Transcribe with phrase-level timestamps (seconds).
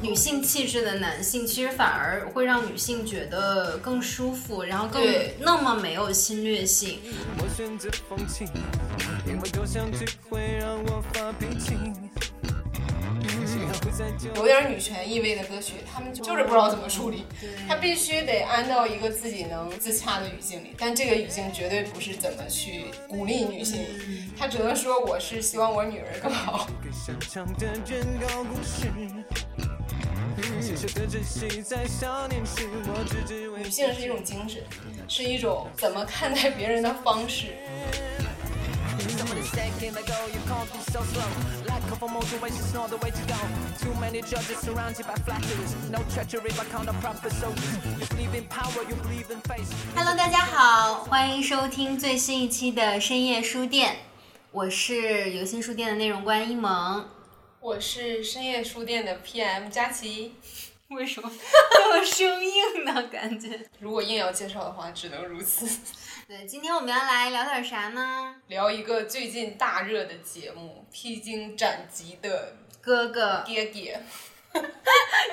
[0.00, 5.02] 女性气质的男性，其实反而会让女性觉得更舒服，然后更
[5.38, 6.98] 那么没有侵略性。
[7.38, 8.46] 我选择放弃，
[9.26, 10.71] 因为偶像剧会让
[14.34, 17.26] 有点女权意味的歌曲，他们就是不知道怎么处理，
[17.68, 23.84] 他必须得按到一个自己能自洽的语境里，但这个语境绝对不是怎么去鼓励女性，
[24.38, 26.66] 他只能说我是希望我女儿更好。
[33.58, 34.62] 女性是一种精神，
[35.06, 37.52] 是一种怎么看待别人的方式。
[39.02, 40.14] Somebody said, can I go?
[40.32, 41.26] You can't be so slow.
[41.66, 43.34] Lack of motivation, not the way to go.
[43.80, 45.74] Too many judges surrounded by flatteries.
[45.90, 47.78] No treachery, but count on proper soldiers.
[47.98, 49.68] You believe in power, you believe in face.
[49.96, 53.96] Hello，大家好，欢迎收听最新一期的深夜书店，
[54.52, 57.08] 我是有心书店的内容官一萌。
[57.58, 60.36] 我是深夜书店的 PM 佳琪，
[60.88, 61.28] 为什么
[61.72, 63.02] 这么生硬呢？
[63.08, 63.68] 感觉。
[63.80, 65.68] 如果硬要介绍的话，只能如此。
[66.32, 68.34] 对，今天我们要来聊点啥呢？
[68.46, 74.02] 聊一个最近大热的节目《披荆斩棘的哥哥，爹爹》。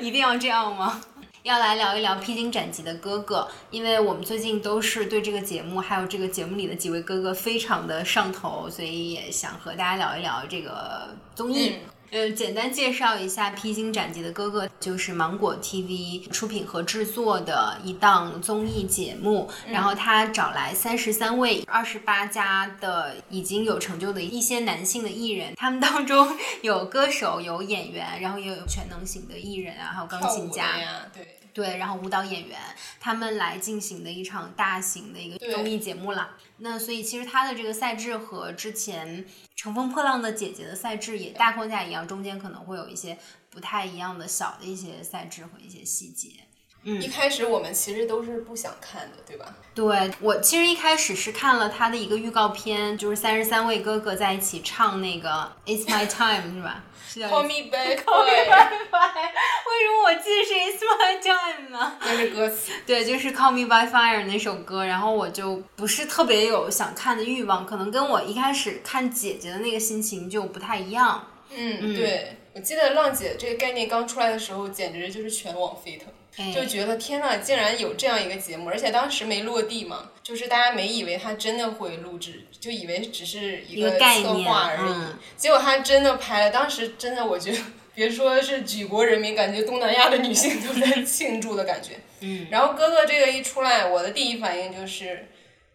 [0.02, 1.02] 一定要这样吗？
[1.44, 11.78] 要来聊一聊《披荆斩棘的哥哥》，因为我们最近都是对这个节目，还有这个节目里的几位哥哥非常的上头，所以也想和大家聊一聊这个综艺。
[12.12, 19.50] 呃，简单介绍一下《披荆斩棘的哥哥》，就是芒果 TV 出品和制作的一档综艺节目。
[19.68, 30.80] 然后他找来三十三位、二十八家的已经有成就的一些男性的艺人，他们当中有歌手、有演员，然后也有全能型的艺人啊，还有钢琴家。
[30.80, 32.60] 呀，对，对，然后舞蹈演员
[33.00, 36.38] 他们来进行的一场大型的一个综艺节目啦。
[36.58, 43.18] 那所以其实它的这个赛制和之前《乘风破浪的姐姐》的赛制也大框架一样，中间可能会有一些
[43.50, 46.30] 不太一样的小的一些赛制和一些细节。
[46.84, 49.56] 一开始我们其实都是不想看的，对吧？
[49.76, 55.30] 对我其实一开始是看了他的一个预告片，就是三十三位哥哥在一起唱那个
[55.70, 56.84] 《It's My Time》是吧
[57.16, 58.72] ？Call me back，Call me 对，back，
[59.70, 61.98] 为什么我记得是 It's My Time 呢？
[62.02, 62.72] 那是歌词。
[62.86, 71.28] 对，就是《Call Me by Fire》那首歌，然后我就不是特别有想看的欲望，可能跟我一开始看姐姐的那个心情就不太一样。
[71.52, 76.08] 嗯，对，我记得浪姐这个概念刚出来的时候，简直就是全网沸腾。
[76.40, 84.90] 哎就觉得天呐，竟然有这样一个节目，而且当时没落地嘛，就是大家没以为他真的会录制，就以为只是一一个策划而已。
[84.90, 87.58] 嗯结果他真的拍了，当时真的我觉得，
[87.94, 92.00] 别说是举国人民，感觉东南亚的女性都在庆祝的感觉。
[92.22, 95.28] 嗯，然后哥哥这个一出来，我的第一反应就是，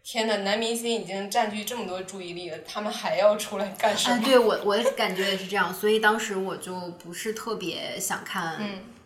[0.03, 4.17] 天呐，男明星已经占据这么多注意力了，他们还要出来干什么？
[4.17, 8.59] 啊，对我我的感觉也是这样，所以当时我就不是特别想看。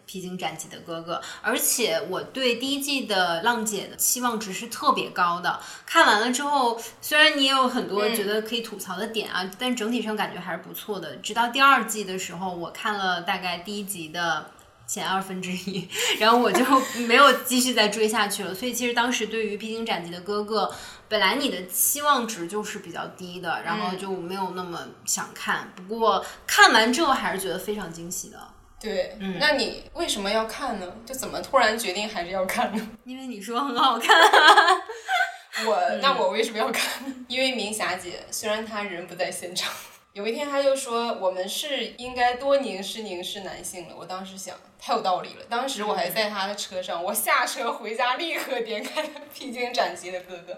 [0.09, 5.61] 嗯披荆斩棘的哥哥，而且我对第一季的浪姐的期望值是特别高的。
[5.85, 11.17] 看完了之后，虽然你也有很多嗯觉得可以吐槽的点啊，但整体上感觉还是不错的。
[11.17, 14.51] 直到第二季的时候，我看了大概第一集的
[14.87, 15.87] 前二分之一，
[16.19, 16.65] 然后我就
[17.07, 18.55] 没有继续再追下去了。
[18.55, 20.75] 所以其实当时对于披荆斩棘的哥哥，
[21.07, 25.71] 本来你的期望值就是比较低的，然后就没有那么想看。
[25.77, 28.39] 不过看完之后还是觉得非常惊喜的。
[28.81, 30.87] 对，嗯那你为什么要看呢？
[31.05, 32.91] 就怎么突然决定还是要看呢？
[33.05, 34.17] 因为你说很好看，
[35.67, 37.15] 我、嗯那我为什么要看呢？
[37.29, 39.73] 因为明霞姐虽然她人不在现场，
[40.13, 43.95] 有一天她就说我们是应该多凝视凝视男性了。
[43.99, 50.53] 我当时想太有道理了，当时我还在她的车上，我下车回家立刻点开了《披荆斩棘的哥哥》，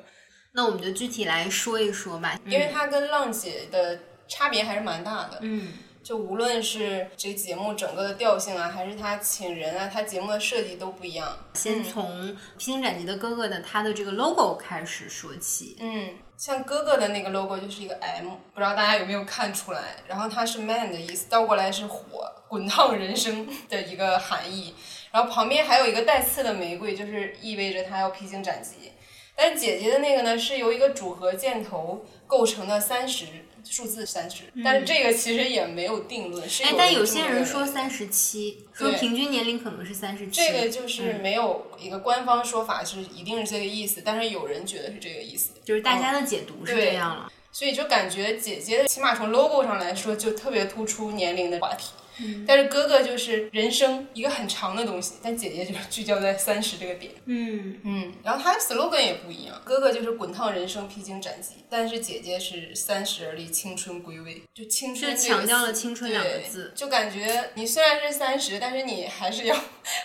[0.53, 2.39] 那我们就具体来说一说吧。
[2.45, 5.39] 因为他跟浪姐的差别还是蛮大的。
[5.41, 5.73] 嗯
[6.11, 11.39] 就无论是这个节目整个的调性啊，还是他请人啊，他节目的设计都不一样。
[11.55, 12.29] 先从
[12.59, 15.77] 《披荆斩棘的哥哥》的他的这个 logo 开始说起。
[15.79, 19.99] 嗯，像哥哥的那个 logo 就是一个 M，不知道大家有没有看出来？
[20.09, 24.75] 然后它是 man 的意思，倒过来是火，滚烫人生的一个含义。
[25.13, 28.91] 然后旁边还有一个带刺的玫瑰，就是意味着他要披荆斩棘。
[29.37, 33.27] 但姐姐的那个呢，是由一个组合箭头构成的三十，
[33.65, 36.43] 数字三十，但是这个其实也没有定论。
[36.63, 40.33] 哎，但有些人说三十七，说平均年龄可能是三十七。
[40.33, 45.51] 这个就是嗯没有一个官方说法是一定是这个意思，但是有人觉得是这个意思。
[45.65, 47.33] 就是大家的解读是这样了。
[47.53, 51.91] 所以就感觉姐姐起码从 logo 上来说就特别突出年龄的话题，
[52.23, 57.13] 嗯但是哥哥就是人生一个很长的东西，但姐姐就是聚焦在三十这个点。
[57.25, 69.57] 嗯，嗯，然后他的 slogan 也不一样，哥哥就是滚烫人生披荆斩棘，但是姐姐是三十而立青春归位，就青春是强调了青春两个对字就感觉你虽然是三十，但是你还是要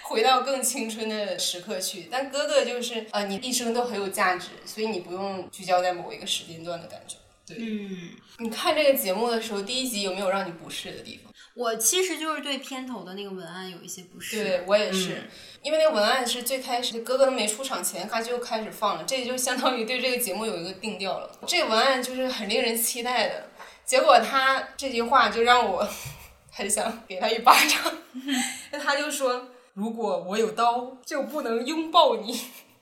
[0.04, 2.08] 回到更青春的时刻去。
[2.12, 7.16] 但哥哥就是呃，你一生都很有价值，所以你不用聚焦在某一个时间段的感觉。
[7.48, 8.10] 对，嗯，
[8.40, 11.25] 你看这个节目的时候，第一集有没有让你不适的地方？
[11.56, 14.44] 我其实就是对片头的那个文案有一些不适。
[14.44, 15.30] 对我也是，嗯
[15.64, 21.32] 因为那个文案是最开始哥哥没出场前，他就开始放了，这就相当于对这个节目有一个定调了。
[21.48, 23.50] 这个文案就是很令人期待的，
[23.86, 25.88] 结果他这句话就让我
[26.52, 27.82] 很想给他一巴掌。
[28.72, 32.34] 那他就说：“如果我有刀，就不能拥抱你；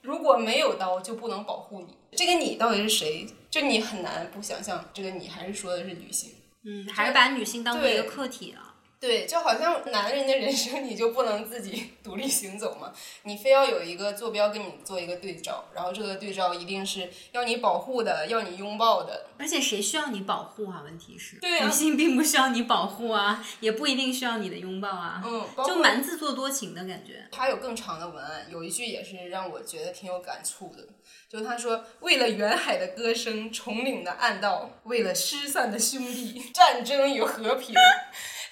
[0.02, 3.28] 如果没有刀，就不能保护你。”这个你到底是谁？
[3.50, 6.32] 就你很难不想象，这个你还是说的是女性。
[6.64, 8.73] 嗯，还是把女性当做一个客体了。
[9.04, 19.26] 对，就好像男人的人生你就不能自己独立行走嘛，你非要有一个坐标跟你做一个对照，然后这个对照一定是要你保护的，要你拥抱的。
[19.38, 20.84] 而且谁需要你保护啊？
[20.86, 27.28] 问题是，对啊女性并不需要你保护啊，也不一定需要你的拥抱啊，嗯，就蛮自作多情的感觉。
[27.30, 30.88] 他有更长的文案，有一句也是让我觉得挺有感触的，
[31.28, 37.76] 就是他说：“为了远海的歌声，崇岭的暗道，为了失散的兄弟，战争与和平。”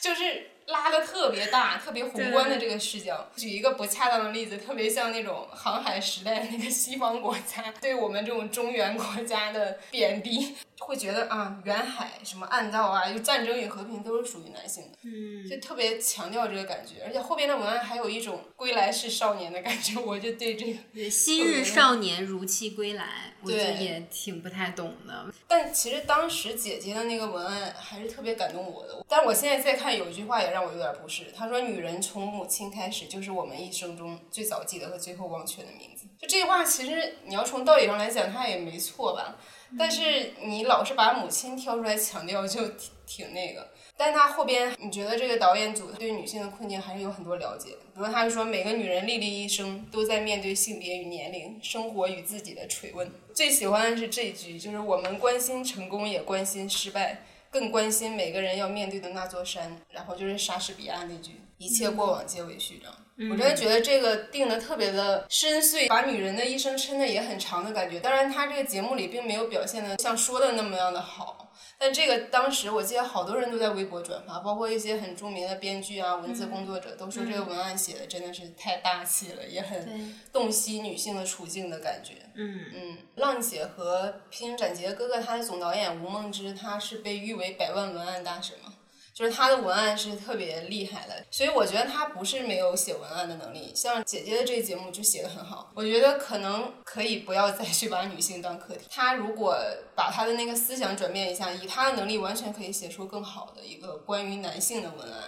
[0.02, 3.30] 就是拉的特别大、特别宏观的这个视角。
[3.36, 14.98] 举一个不恰当的例子，特别像那种航海时代那个西方国家对我们这种中原国家的贬低，会觉得啊，远海什么暗道啊，就战争与和平都是属于男性的。
[15.04, 20.80] 嗯，就特别强调这个感觉，而且后边的文案还有一种归来是少年的感觉，我就对这个。
[20.94, 25.26] 对昔日少年如期归来，我就对也挺不太懂的。
[25.48, 29.06] 但其实当时姐姐的那个文案还是特别感动我的。
[29.08, 31.26] 但我现在再看，有一句话也让我有点不适。
[31.36, 39.38] 他说：“女人从母亲开始，就是我们一生中最早记得和最后忘却的名字。”就这句话，其实你要从道理上来讲，它也没错吧。
[39.78, 43.70] 但是你老是把母亲挑出来强调，就挺挺那个。
[43.96, 47.70] 但他后边，你觉得这个导演组对女性的困境还是有很多了解。
[47.94, 53.10] 比如他就说，每个女人历历一生都在面对性别与年龄、生活与自己的锤问。
[53.34, 59.80] 最喜欢的是这句，就是我们关心成功，也关心失败，更关心每个人要面对的那座山。
[59.92, 62.92] 然后就是莎士比亚那句：“一切过往皆为序章。
[63.30, 68.00] 我真的觉得这个定的特别的深邃，把女人的一生撑的也很长的感觉。
[68.00, 71.41] 当然，他这个节目里并没有表现的像说的那么样的好。
[71.78, 82.14] 但这个当时我记得好多人都在微博转发，包括一些很著名的编剧啊、文字工作者都说这个文案写的真的是太大气了，也很，洞悉女性的处境的感觉。
[82.36, 88.74] 嗯，嗯，浪姐和《披荆斩棘的哥哥》，他的总导演吴梦之，他是被誉为百万文案大神嘛，
[89.22, 99.56] 就是他的文案是特别厉害的，所以我觉得他不是没有写文案的能力，像姐姐的这个节目就写的很好，我觉得可能可以不要再去把女性当课题，他如果
[99.96, 105.22] 把他的那个思想转变一下，以他的能力完全可以写出更好的一个关于男性的文案。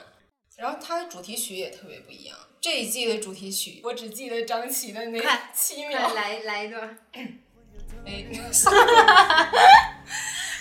[0.58, 5.22] 然后他的主题曲也特别不一样，这一季的主题曲我只记得张琪的那
[5.54, 6.98] 七秒，来来一段。
[8.06, 8.26] 哎，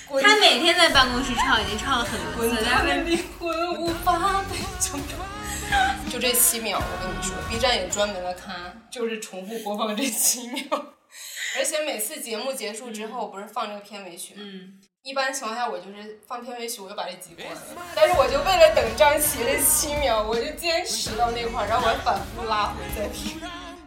[0.23, 5.97] 他每天在办公室唱，已经唱了很多滚次，但是灵魂无法被冲淡。
[6.11, 8.52] 就这七秒，我跟你说，B 站也专门的咖，
[8.90, 10.62] 就是重复播放这七秒。
[11.56, 14.40] 而且每次节目结束之后，不是放这个片尾曲吗？
[14.42, 17.62] 嗯，一般情况下，我就是放片尾曲，我就把这集关了。
[17.94, 23.40] 但是我就为了等张琪这七秒，我就坚持到那块儿，然后我还反复拉回再听。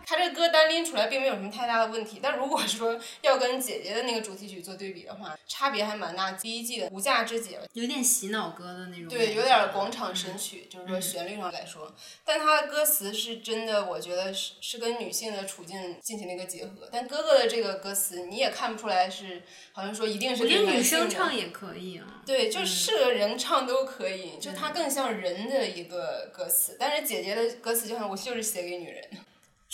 [0.06, 6.32] 他这个歌单拎出来并没有什么太大的问题，但如果说要跟姐姐的那个主题曲做对比的话，差别还蛮大。
[6.34, 9.08] 第一季的《无价之姐》有点洗脑歌的那种。
[9.08, 11.94] 对，有点广场神曲，就是说旋律上来说，
[12.24, 16.88] 但它的歌词是真的，我觉得是是跟女性的处境进行了一个结合。
[16.92, 22.22] 但哥哥的这个歌词，你也看不出来是好像说一定是我觉得女给男性的生唱也可以啊。
[22.26, 26.78] 对，就是个人唱都可以，就它更像人的一个歌词。
[26.80, 29.18] 但是姐姐的歌词就像我就是写给女人的，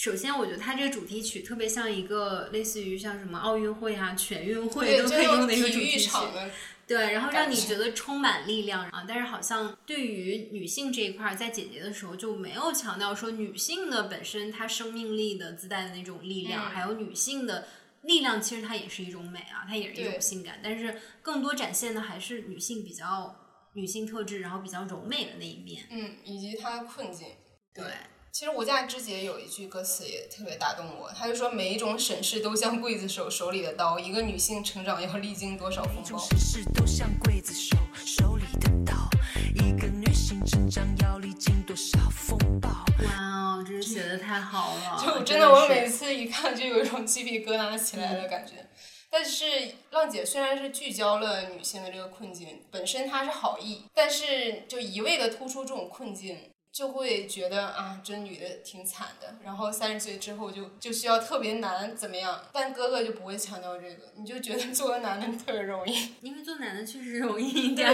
[0.02, 6.10] 首先，我觉得它这个主题曲特别像一个类似于像什么奥运会啊、全运会对，都可以用的一个主题曲。
[6.88, 9.06] 对，然后让你觉觉得充满力量啊。
[9.08, 17.68] 但是好像对于女性这一块儿，在姐姐的时候就没有强调说女性的本身她生命力的自带的那种力量，嗯还有女性的
[18.02, 23.36] 力量其实它也是一种美啊，它也是一种性感，但是更多展现的还是女性比较
[23.74, 25.84] 女性特质，然后比较柔美的那一面。
[25.92, 27.28] 嗯，以及她的困境。
[27.74, 27.86] 对，
[28.32, 36.02] 其实无价之姐有一句歌词也特别打动我，他就说每一种审视都像刽子手手里的刀，一个女性成长要历经多少风暴。
[36.02, 38.94] 种事事都像刽子手手里的刀，
[39.54, 42.70] 一个女性成长要历经多少风暴。
[42.70, 48.66] 哇哦，这是写的太好了， 就真真的，我每次一看就有一种鸡皮疙瘩起来的感觉。
[49.10, 49.44] 但是
[49.90, 59.36] 浪姐虽然是聚焦了女性的这个困境，本身她是好意，但是就一味的突出这种困境，就会觉得啊，这女的挺惨的。
[59.44, 62.44] 然后三十岁之后就就需要特别难怎么样？
[62.54, 66.14] 但哥哥就不会强调这个，你就觉得做个男的特别容易。
[66.22, 67.94] 因为做男的确实容易一点。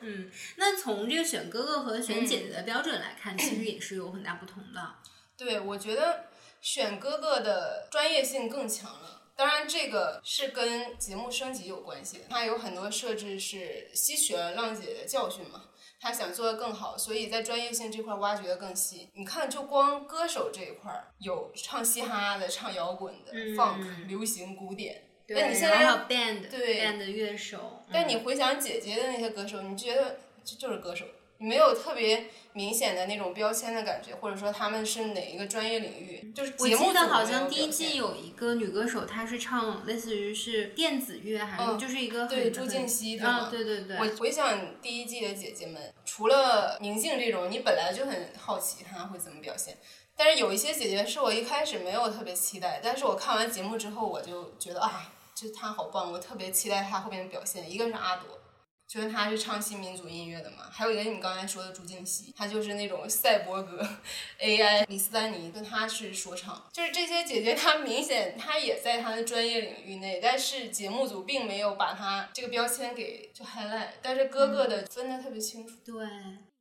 [0.00, 4.94] 嗯，那从这个选哥哥和选姐姐的标准来看，其实也是有很大不同的。
[5.36, 6.26] 对，我觉得
[6.60, 9.22] 选哥哥的专业性更强了。
[9.34, 12.24] 当然，这个是跟节目升级有关系的。
[12.28, 15.66] 它有很多设置是吸取了浪姐的教训嘛，
[16.00, 19.08] 他想做的更好，所以在专业性这块挖掘的更细。
[19.14, 25.02] 你看，就光歌手这一块儿，有唱嘻哈的、唱摇滚的、嗯 funk、流行、古典。
[25.26, 49.78] 对，但你现在然后还有 band 对 band 的乐手，但你回想姐姐的那些歌手，你觉得这就是歌手，你没有特别明显的那种标签的感觉，或者说他们是哪一个专业领域，就是我节目组记得好像第一季有一个女歌手，她是唱类似于是电子乐，还是嗯就是一个很对朱很婧汐对啊，吗对对对，我回想第一季的姐姐们，除了宁静这种，你本来就很好奇她会怎么表现。
[50.16, 57.70] 但是有一些姐姐是我一开始没有特别期待，但是我看完节目之后，我就觉得啊，就她好棒，我特别期待她后面的表现。
[57.70, 58.37] 一个是阿朵，
[58.88, 63.86] 觉得她是唱新民族音乐的嘛，还有一个你刚才说的朱婧汐，她就是那种赛博格
[64.40, 75.76] AI 李斯丹妮，跟她是说唱，就是这些姐姐她明显她也在她的专业领域内，但是节目组并没有把她这个标签给就 highlight，但是哥哥的分的特别清楚。
[75.84, 76.06] 对，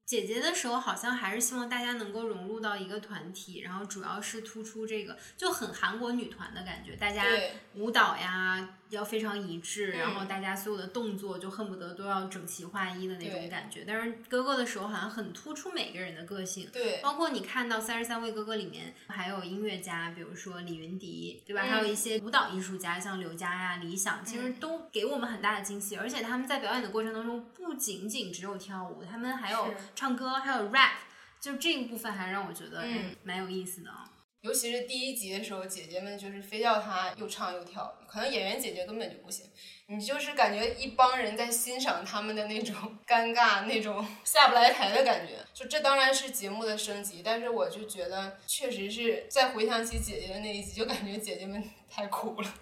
[0.06, 7.24] 姐姐的时候好像还是希望大家能够融入到一个团体，然后主要是突出这个就很韩国女团的感觉，大家
[7.76, 13.84] 舞蹈呀要非常一致，嗯然后大家所有的动作就恨不得都要整齐划一的那种感觉。
[13.86, 16.70] 但是哥哥的时候好像很突出每个人的个性。
[16.72, 21.64] 对，包括你看到《三十三位哥哥》里面还有音乐家，比如说李云迪，对吧？
[21.66, 25.98] 嗯还有一些舞蹈艺术家，像刘佳呀、李想，其实都给我们很大的惊喜。
[25.98, 30.92] 而且他们在表演的过程当中，不仅仅只有跳舞，他们还有唱歌，还有 rap，
[31.40, 32.86] 就这一部分还让我觉得
[33.24, 34.07] 蛮有意思的啊。
[34.48, 39.46] 尤其是第一集的时候，姐姐们就是非要她又唱又跳，可能演员姐姐根本就不行，
[39.88, 42.74] 你就是感觉一帮人在欣赏他们的那种
[43.06, 45.34] 尴尬、那种 下不来台的感觉。
[45.54, 51.62] 就这当然是节目的升级，但是我就觉得确实是再回想起姐姐的那一集，就感觉姐姐们
[51.92, 52.54] 太苦了。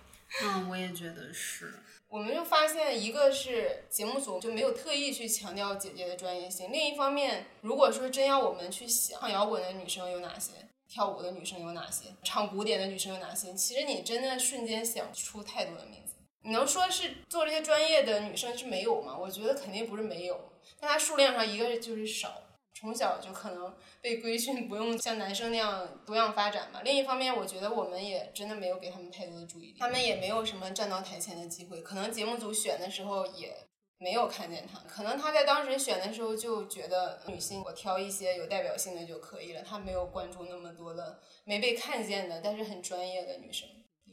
[0.42, 1.72] 嗯，我也觉得是。
[2.08, 10.54] 我们就发现，一个是节目组就没有特意去强调姐姐的专业性，另一方面，如果说真要我们去想唱摇滚的女生有哪些，
[10.88, 16.14] 跳舞的女生有哪些，唱古典的女生有哪些，其实你真的瞬间想出太多的名字。
[16.42, 19.18] 你能说是做这些专业的女生是没有吗？
[19.18, 22.44] 我觉得肯定不是没有，但它数量上一个就是少，
[22.80, 26.82] 从小就可能被规训，不用像男生那样多样发展吧。
[26.84, 33.58] 另一方面，我觉得我们也真的没有给他们太多的注意力，他们也没有什么站到台前的机会，可能节目组选的时候也。
[33.98, 43.68] 没有看见他，可能他在当时选的时候就觉得女性我挑一些有代表性的就可以了，他没有关注那么多的没被看见的，但是很专业的女生。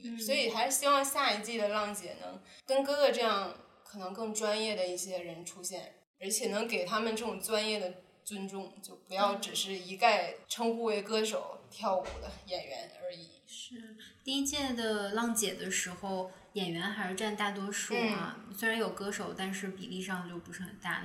[0.05, 7.93] 嗯所以还是希望下一季的浪姐能跟哥哥这样可能更专业的一些人出现，而且能给他们这种专业的
[8.25, 13.43] 尊重，就不要只是一概称呼为歌手、跳舞的演员而已。
[13.47, 18.37] 是第一届的浪姐的时候，演员还是占大多数啊。
[18.57, 21.03] 虽然有歌手，但是比例上就不是很大。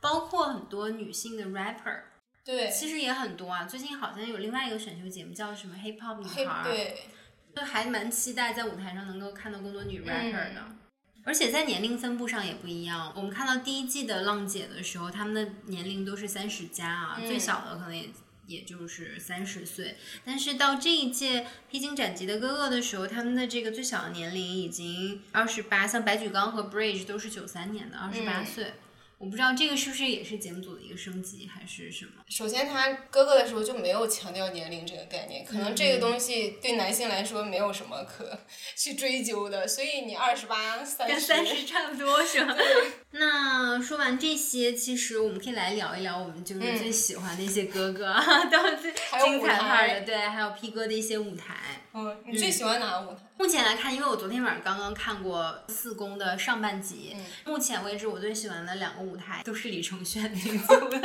[0.00, 2.02] 包括很多女性的 rapper，
[2.44, 3.64] 对，其实也很多啊。
[3.64, 6.98] 最近好像有另外一个选秀节目叫什么 Hip Hop 女孩儿，对，
[7.54, 10.60] 就还蛮期待在舞台上能够看到更多女 rapper 的。
[10.68, 10.74] 嗯
[11.24, 13.12] 而且在年龄分布上也不一样。
[13.14, 18.08] 我们看到第一季的浪姐的时候，她们的年龄都是三十加啊，嗯最小的可能也
[18.48, 19.96] 也就是三十岁。
[20.24, 28.72] 但是到这一届披荆斩棘的哥哥的时候，他们的这个最小的年龄已经二十八，像白举纲和 Bridge 都是九三年的，二十八嗯岁。
[29.18, 32.12] 我不知道这个是不是也是节目组的一个升级，还是什么？
[32.28, 38.38] 首先他哥哥的时候就没有强调年龄这个概念，可能这个东西对男性来说没有什么可
[38.76, 42.56] 去追究的，所以你二十八、三跟十，三十差不多是吧？
[43.10, 51.56] 那说完这些，其实我们可以来聊一聊我们就是最喜欢的一些哥哥啊， 都是还有精彩派的，对，还有 P 哥的一些舞台。
[51.98, 53.20] 嗯，你最喜欢哪个舞台？
[53.36, 60.96] 目前来看，因为我昨天晚上刚刚看过四公的上半集，嗯目前为止我最喜欢的两个舞台都是李承铉那组的，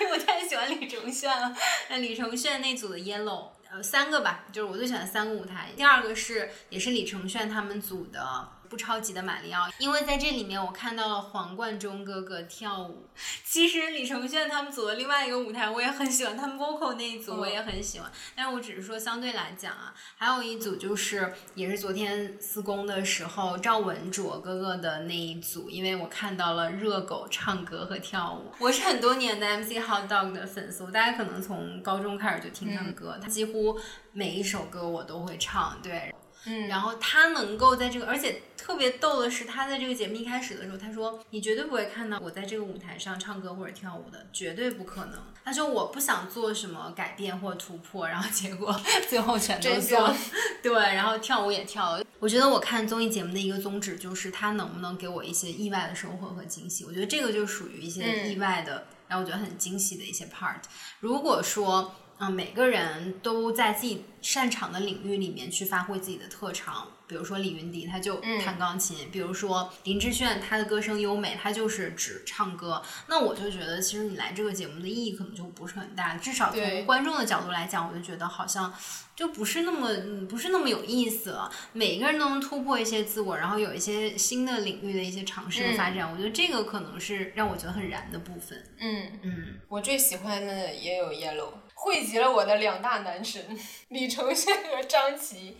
[0.00, 1.54] 因为我太喜欢李承铉了。
[1.88, 5.68] 那李承铉那组的 Yellow，呃，三个吧，就是我最喜欢的三个舞台。
[5.76, 8.48] 第二个是也是李承铉他们组的。
[8.70, 13.08] 不超级的马里奥，因为在这里面我看到了黄贯中哥哥跳舞。
[13.44, 28.52] 其实李承铉他们组的另外一个舞台我也很喜欢，他们 vocal 那一组我也很喜欢，但是我只是说相对来讲啊，还有一组就是也是昨天四公的时候赵文卓哥哥的那一组，因为我看到了热狗唱歌和跳舞。
[28.60, 33.76] 我是很多年的 MC Hot Dog 的粉丝，大家可能从高中开始就听他的歌，他几乎
[34.12, 36.14] 每一首歌我都会唱，对。
[36.46, 48.74] 嗯，然后他能够在这个，而且特别逗的是，他在这个节目一开始的时候，他说：“你绝对不会看到我在这个舞台上唱歌或者跳舞的，绝对不可能。”他说：“我不想做什么改变或突破。”然后结果
[49.08, 50.16] 最后全都真做相，
[50.62, 52.04] 对，然后跳舞也跳了。
[52.18, 56.84] 我觉得我看综艺节目的一个宗旨就是，他能不能给我一些意外的收获和惊喜。
[56.84, 60.60] 我觉得这个就属于一些嗯意外的，让我觉得很惊喜的一些 part。
[61.00, 66.86] 如果说嗯，每个人都在自己擅长的领域里面去发挥自己的特长。
[67.06, 72.80] 比如说李云迪，他就弹钢琴；比如说林志炫，他的歌声优美，他就是只唱歌。
[73.08, 76.16] 那我就觉得，其实你来这个节目的意义可能就不是很大。
[76.16, 78.72] 至少对从观众的角度来讲，我就觉得好像
[79.16, 81.50] 就不是那么嗯不是那么有意思了。
[81.72, 86.08] 每个人都能突破一些自我，然后有一些新的领域的一些尝试和发展。
[86.12, 88.64] 我觉得这个可能是让我觉得很燃的部分。
[88.78, 93.58] 嗯，嗯，我最喜欢的也有 Yellow，汇集了我的两大男神
[93.88, 95.56] 李承铉和张琪。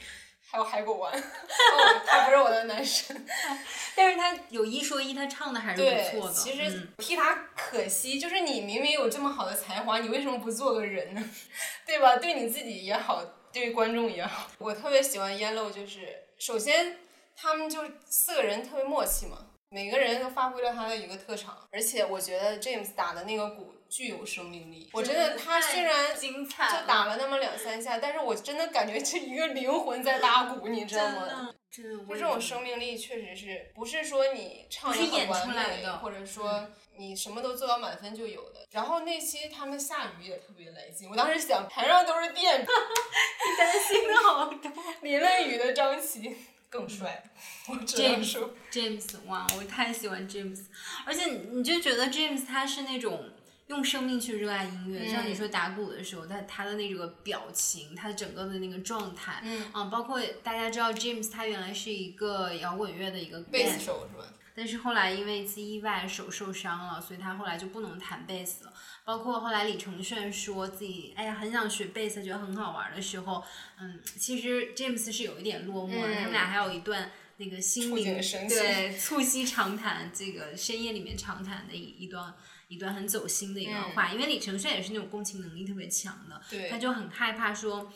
[0.52, 3.24] 还有海狗丸，哦，他不是我的男神，
[3.94, 6.34] 但是他有一说一，他唱的还是不错，的。
[6.34, 11.30] 其实嗯替他可惜，就是你明明有这么好的才华，你为什么不做个人呢？
[11.86, 12.16] 对吧？
[12.16, 13.22] 对你自己也好，
[13.52, 14.50] 对观众也好。
[14.58, 16.98] 我特别喜欢 Yellow，就是首先
[17.36, 24.88] 他们就四个人特别默契嘛，每个人都发挥了他的一个特长，而且我觉得 James 打的那个鼓具有生命力。
[24.92, 31.52] 我真的，他虽然精彩就打了那么两三下，但是我真的感觉这一个灵魂在打鼓，你知道吗？
[31.70, 31.82] 就
[32.14, 38.66] 这种生命力确实是不是说你唱的很完美，出来的或者说你什么都做到满分就有的。
[38.72, 44.72] 然后那期他们下雨也特别来劲，我当时想台上都是电， 你担心的好多。
[45.02, 46.36] 淋了雨的张琪
[46.68, 47.22] 更帅，
[47.68, 50.64] 我只能说 James，哇，我太喜欢 James，
[51.06, 53.30] 而且你你就觉得 James 他是那种
[53.70, 64.24] 用生命去热爱音乐，像你说打鼓的时候，他他的那个表情，他整个的那个状态，嗯包括大家知道 James 他原来是一个摇滚乐的一个贝斯手是吧？
[64.56, 68.72] 但是后来因为一次意外手受伤了，所以他后来就不能弹贝斯了。
[69.04, 73.42] 包括后来李承铉说自己哎呀很想学贝斯，觉得很好玩的时候，
[73.78, 76.08] 嗯，其实 James 是有一点落寞的。
[76.08, 82.34] 嗯他们俩还有一段那个心灵对促膝长谈，这个深夜里面长谈的一一段
[82.70, 84.10] 一段很走心的一段话。
[84.10, 87.92] 因为李承铉也是那种共情能力特别强的，对他就很害怕说。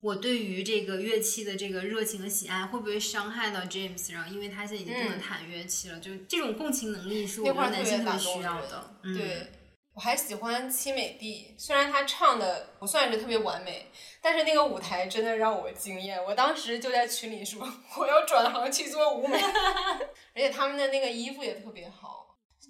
[0.00, 4.12] 我对于这个乐器的这个热情和喜爱，会不会伤害到 James？
[4.12, 8.96] 然后，因为他现在已经不能嗯弹乐器了，就这种共情能力是我觉那块儿得男性特别需要的。
[9.02, 9.50] 嗯，对，
[9.94, 16.22] 我还喜欢戚美蒂，虽然她唱的不算是特别完美，但是那个舞台真的让我惊艳。
[16.22, 19.40] 我当时就在群里说， 我要转行去做舞美
[20.36, 22.23] 而且他们的那个衣服也特别好。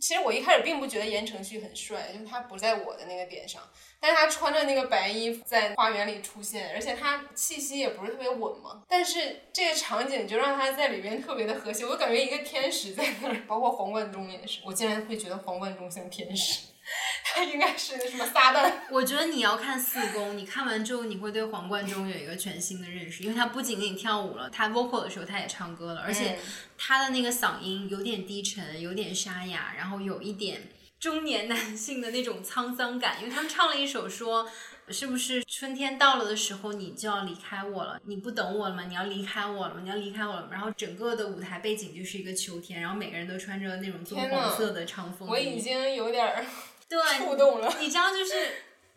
[0.04, 3.62] 其实我一开始并不觉得言承旭很帅，就是他不在我的那个点上，
[3.98, 8.82] 但是他穿着那个白衣服在花园里出现，而且他气息也不是特别稳嘛。
[8.86, 16.64] 但是这个场景就让他在里面特别的和谐，我感觉一个天使在那儿，包括黄贯中也是，我竟然会觉得黄贯中像天使。
[17.24, 26.38] 他应该是那什么撒旦， 我觉得你要看四宫，你看完之后你会对黄贯中有一个全新的认识，因为他不仅给你跳舞了，他 vocal 的时候他也唱歌了，而且
[26.76, 30.68] 他的那个嗓音有点低沉，有点沙哑，然后有一点
[31.00, 34.48] 中年男性的那种沧桑感，因为他们唱了一首说。
[34.90, 37.98] 是不是春天到了的时候，你就要离开我了？
[38.04, 38.84] 你不等我了吗？
[38.86, 39.80] 你要离开我了吗？
[39.82, 40.48] 你要离开我了吗？
[40.52, 45.30] 然后整个的舞台背景就是一个秋天，然后每个人都穿着那种棕黄色的长风衣。
[45.30, 46.44] 我已经有点儿
[46.88, 47.76] 对触动了。
[47.80, 48.52] 你知道，就是，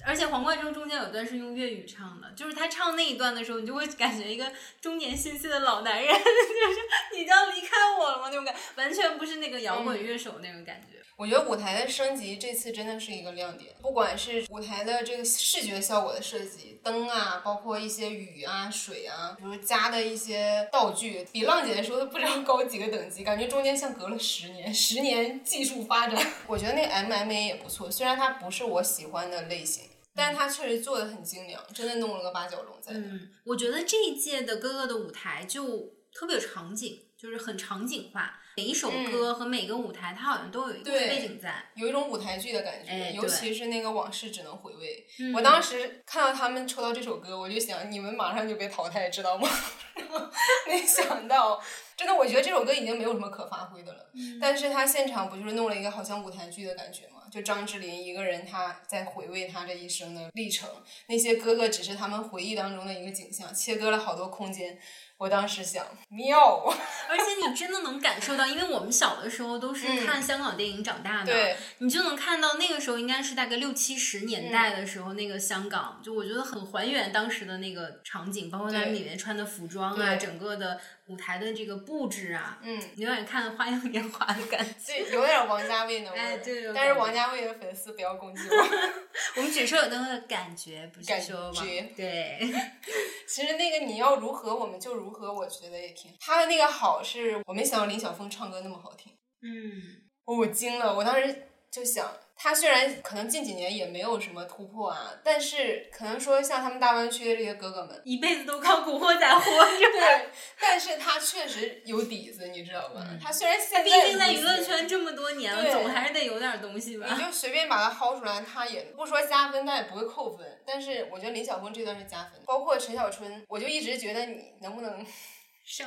[0.06, 8.23] 而且黄贯中中间有段是用粤语唱的，就是他唱那一段的时候，你就会感觉一个中年心碎的老男人， 就是你就要离开我了吗？
[8.30, 10.97] 那种感，完全不是那个摇滚乐手那种感觉。
[11.18, 26.24] 我觉得舞台的升级这次真的是一个亮点，不管是舞台的这个视觉效果的设计，灯啊，包括一些雨啊、水啊，比如加的一些道具，比浪姐说的不知道高几个等级，感觉中间像隔了十年，十年技术发展。
[26.46, 29.86] 我觉得那个 MMA 也不错，虽然它不是我喜欢的类型。
[30.20, 33.00] 但是他确实做的很精良，真的弄了个八角笼在那。
[33.00, 38.40] 嗯，我觉得这一届的哥哥的舞台就特别有场景，就是很场景化。
[38.58, 41.63] 每一首歌和每个舞台，它好像都有一个背景在。
[41.76, 45.06] 有一种舞台剧的感觉，哎尤其是那个往事只能回味。
[45.20, 49.48] 嗯我当时看到他们抽到这首歌，我就想你们马上就被淘汰，知道吗？
[50.67, 51.62] 没想到，
[51.96, 54.10] 真的，我觉得这首歌已经没有什么可发挥的了。
[54.15, 57.22] 嗯 但是他现场不就是弄了一个好像舞台剧的感觉吗？
[57.30, 60.67] 就张智霖一个人他在回味他这一生的历程，
[61.08, 64.80] 那些哥哥只是他们回忆当中的一个景象，切割了好多空间。
[65.18, 66.64] 我当时想，妙，
[67.10, 84.76] 而且你真的能感受到，因为我们小的时候都是嗯看香港电影长大的，对，你就能看到那个时候应该是大概六七十年代的时候，那个香港，就我觉得很还原当时的那个场景，包括他们里面穿的服装啊，整个的舞台的这个布置啊，嗯，有点看《花样年华》的感觉。
[84.86, 88.58] 对有点王家卫的味儿，哎对有但是王家卫的粉丝不要攻击我。
[89.38, 92.39] 我们只说有那个感觉，不是说往觉对，
[93.28, 96.13] 其实那个你要如何，我们就如何，我觉得也挺。
[96.20, 100.96] 他的那个好是我没想到林晓峰唱歌那么好听，嗯，我惊了。
[100.96, 109.80] 我当时就想，他虽然可能近几年也没有什么突破啊，但是可能说像他们大湾区的这些哥哥们，一辈子都靠古惑仔活着。
[109.91, 113.04] 对，但是他确实有底子，你知道吧？
[113.21, 117.08] 他虽然现在毕竟在娱乐圈这么多年了，总还是得有点东西吧。
[117.10, 120.45] 你就随便把他薅出来，他也不说加分，他也不会扣分。
[120.65, 125.06] 但是我觉得林晓峰这段是加分，包括陈小春，我就一直觉得你能不能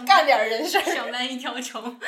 [0.05, 0.83] 干点人事儿？
[0.83, 2.01] 上班一条虫。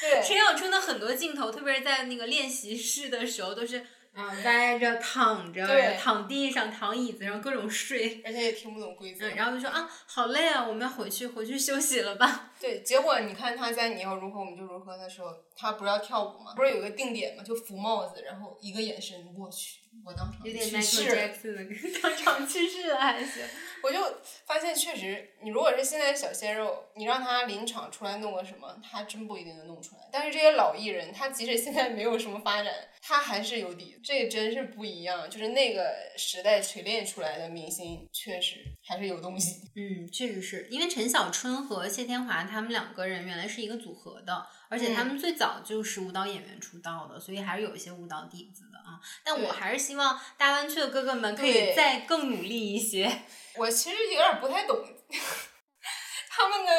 [0.00, 3.78] 对，陈小春的很多镜头，特别是在那个练习室的时候，都是
[4.14, 8.22] 啊歪着、躺着对、躺地上、躺椅子上，各种睡。
[8.24, 9.28] 而且也听不懂规则。
[9.28, 12.52] 嗯，然后就说啊，好累啊，我们要回去，回去休息了吧？
[12.64, 16.54] 对，结果你看他在你要如何我们就如何的时候，他不是要跳舞吗？
[16.56, 17.42] 不是有个定点吗？
[17.44, 23.42] 就扶帽子，然后一个眼神，我去，我当场有点去 Michael 世 当场去世了还行。
[23.84, 23.98] 我就
[24.46, 30.08] 发现，确实，你如果是现在小鲜肉，你让他临场出来弄个什么，他真不一定能弄出来。
[30.10, 32.72] 但是这些老艺人，他即使现在没有什么发展，
[33.02, 35.28] 他还是有底子，这个真是不一样。
[35.28, 39.60] 就是那个时代锤炼出来的明星，确实还是有东西。
[39.76, 49.00] 嗯，确实是因为陈小春和谢天华他们两个人原来是一个组合的，而且他们最早就是舞蹈演员出道的，所以还是有一些舞蹈底子的啊。
[49.24, 53.10] 但我还是希望大湾区的哥哥们可以再更努力一些。
[53.56, 54.76] 我其实有点不太懂
[56.28, 56.72] 他们的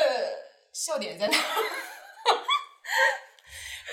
[0.74, 1.42] 笑点在哪儿。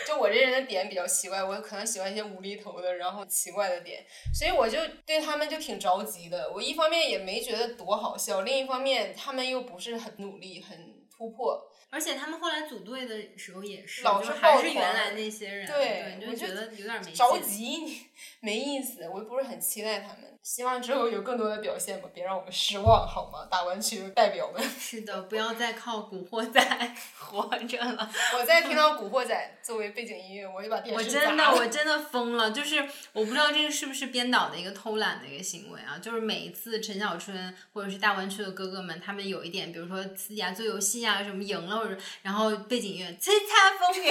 [0.04, 6.50] 就我这人的点比较奇怪，我可能喜欢一些无厘头的，然后奇怪的点，所以我就对他们就挺着急的。
[6.52, 11.70] 我一方面也没觉得多好笑，另一方面他们又不是很努力、很突破。
[11.92, 17.14] 而且他们后来组队的时候也是，老就是还是原来那些人，对对，你就就觉得有点没劲。
[17.14, 18.00] 着急，你
[18.40, 20.38] 没意思，我又不是很期待他们。
[20.42, 23.46] 希望之后有更多的表现吧，别让我们失望好吗？
[23.48, 26.60] 大湾区代表们， 是的，不要再靠古惑仔
[27.16, 28.10] 活着了。
[28.36, 44.10] 我在听到《古惑仔》作为背景音乐，我就把电视我真的我真的疯了，就是我不知道这个是不是编导的一个偷懒的一个行为啊，就是每一次陈小春或者是大湾区的哥哥们，他们有一点，比如说呲牙做游戏啊什么赢了，或者然后背景音乐 叱咤风云，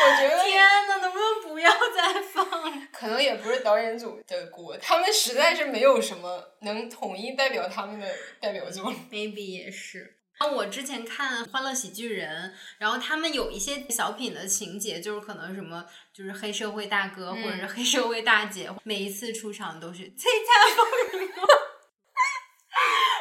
[0.00, 2.82] 我觉得天呐，能不能不要再放了？
[2.92, 8.06] 可能也不是导演组的锅，他们实在是没有什么能统一代表他们的
[8.40, 8.92] 代表作。
[9.10, 10.14] maybe 也是。
[10.38, 15.84] 啊，我之前看《欢乐喜剧人》，然后他们有一些小品的情节，就是可能什么，
[16.14, 20.86] 就是黑社会大哥、或者是黑社会大姐，每一次出场都是 叱咤风
[21.20, 21.28] 云。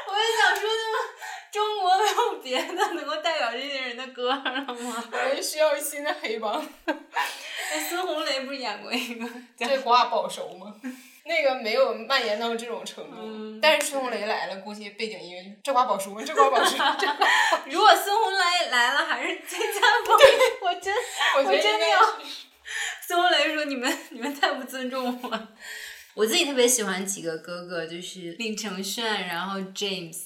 [0.08, 0.96] 我就想说，他们
[1.52, 5.04] 中国没有别的能够代表这些人的歌了吗？
[5.12, 6.54] 我们需要新的黑帮，
[6.88, 10.74] 哎，孙红雷不是演过一个 叫这瓜保熟吗？
[11.26, 13.60] 那个没有蔓延到这种程度，嗯。
[13.62, 16.78] 但是孙红雷来了，估计背景音乐就这瓜保熟，这瓜保熟，
[17.66, 20.96] 如果孙红雷来了，还是叱咤风云，我真
[21.36, 22.12] 我真的要是。
[23.06, 25.50] 孙红雷说：“你们你们太不尊重我了。”
[26.16, 30.18] 我自己特别喜欢几个哥哥，就是令承铉，然后 James，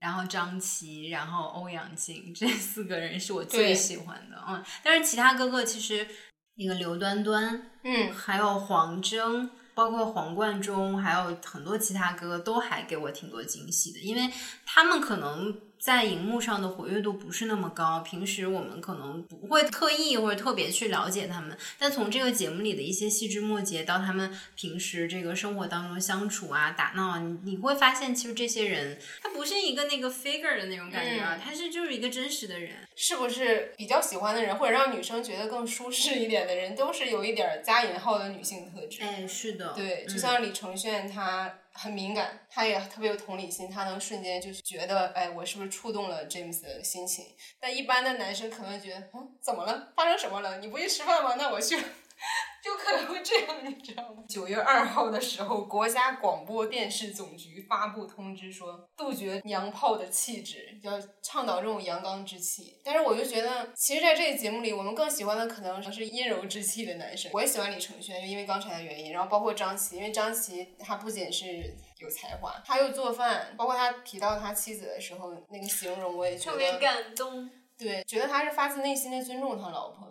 [0.00, 4.42] 然后张琪，然后欧阳靖，这四个人是我最喜欢的。
[4.48, 6.08] 嗯，但是其他哥哥其实
[6.54, 14.32] 那个刘端端，嗯，还有黄征，包括黄贯中，还有很多其他哥哥都还给我挺多惊喜的，因为
[14.64, 32.72] 他们可能在荧幕上的活跃度不是那么高，平时我们可能不会特意或者特别去了解他们，但从这个节目里的一些细枝末节到他们平时这个生活当中相处啊、打闹啊，你你会发现，其实这些人他不是一个那个 figure 的那种感觉啊，嗯他是就是一个真实的人。
[33.02, 39.02] 是不是比较喜欢的人，或者让女生觉得更舒适一点的人，都是有一点儿加引号的女性特质。
[39.02, 41.50] 哎，是的，对，就嗯像李承铉，他
[41.82, 47.24] 很敏感，他也特别有同理心，他能瞬间就是觉得，哎，我是不是触动了 James 的心情？
[47.58, 49.90] 但一般的男生可能觉得，嗯，怎么了？
[49.96, 50.58] 发生什么了？
[50.58, 51.36] 你不去吃饭吗？
[51.38, 51.78] 那我去。
[52.62, 54.22] 就可能会这样，你知道吗？
[54.28, 62.78] 九月二号的时候，国家广播电视总局发布通知说，杜绝娘炮的气质，要倡导这种阳刚之气。
[62.84, 67.30] 但是我就觉得，其实在这个节目里，我们更喜欢的可能是阴柔之气的男生。
[67.32, 69.12] 我也喜欢李承铉，就因为刚才的原因。
[69.12, 77.50] 然后包括张琪，因为张琪他不仅是有才华，他又做饭，包括他提到他妻子的时候那个形容，我也觉得特别感动。
[77.78, 80.06] 对，觉得他是发自内心的尊重他老婆。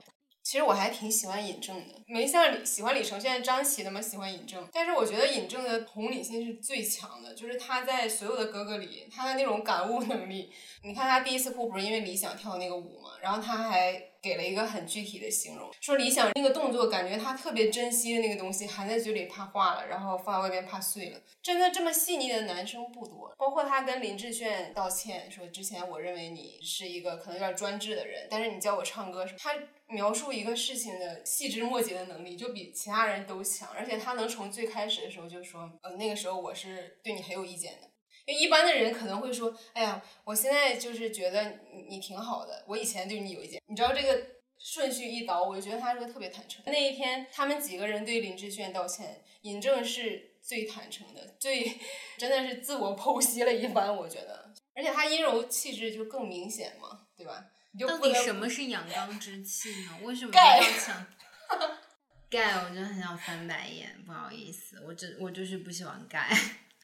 [0.49, 4.67] 其实我还挺喜欢尹正的，没像李喜欢李承铉张琪那么喜欢尹正。
[4.73, 10.51] 但是我觉得尹正的同理心是最强的，就是他在所有的哥哥里，他的那种感悟能力。
[10.81, 21.19] 你看他第一次哭不是因为李想跳那个舞嘛，然后他还给了一个很具体的形容，说李想那个动作感觉他特别珍惜的那个东西含在嘴里怕化了，然后放在外边怕碎了。
[21.41, 29.53] 真的这么细腻的男生不多，包括他跟林志炫道歉说之前我认为你是一个可能有点专制的人，但是你教我唱歌，他
[29.87, 37.87] 描述一个事情的细枝末节的能力就比其他人都强，而且他能从最开始的时候就说，呃，那个时候我是对你很有意见的。
[38.29, 43.59] 因为一般的人可能会说，哎呀，我现在就是觉得你你挺好的，我以前对你有意见。
[43.65, 44.23] 你知道这个
[44.59, 46.61] 顺序一倒，我就觉得他是个特别坦诚。
[46.67, 51.79] 那一天，他们几个人对林志炫道歉，尹正是最坦诚的，最
[52.17, 54.53] 真的是自我剖析了一番，我觉得。
[54.75, 57.43] 而且他阴柔气质就更明显嘛，对吧？
[57.71, 59.97] 你就到底什么是阳刚之气呢？
[60.03, 61.05] 为什么盖要 强？
[62.29, 66.29] 盖，我真的很想翻白眼，不好意思，我真我就是不喜欢盖。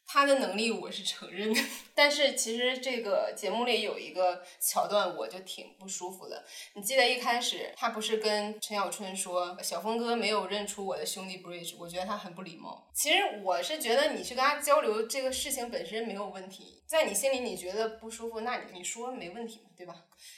[0.08, 1.60] 他的能力我是承认的，
[1.96, 6.46] 但是其实这个节目里有一个桥段，我就挺不舒服的。
[6.74, 12.88] 你记得一开始他不是跟陈小春说小峰哥没有认出我的兄弟 Bridge，我觉得他很不礼貌。
[12.94, 19.96] 其实我是觉得你去跟他交流这个事情本身没有问题，在你心里你觉得不舒服，那你你说没问题嘛，对吧？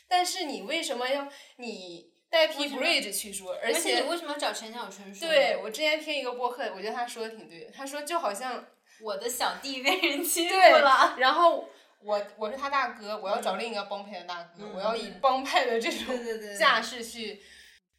[0.08, 1.28] 但是你为什么要
[1.58, 5.28] 你代替 Bridge 去说，而而且且你为什么要找陈小春说？
[5.28, 8.66] 对，我之前听一个播客，我觉得他说的挺对的，他说就好像。
[9.02, 11.16] 我的小弟被人欺负对了。
[11.18, 11.70] 然后
[12.02, 16.16] 我我是他大哥，我要找另一个帮派的大哥，我要以帮派的这种
[16.58, 17.42] 架势去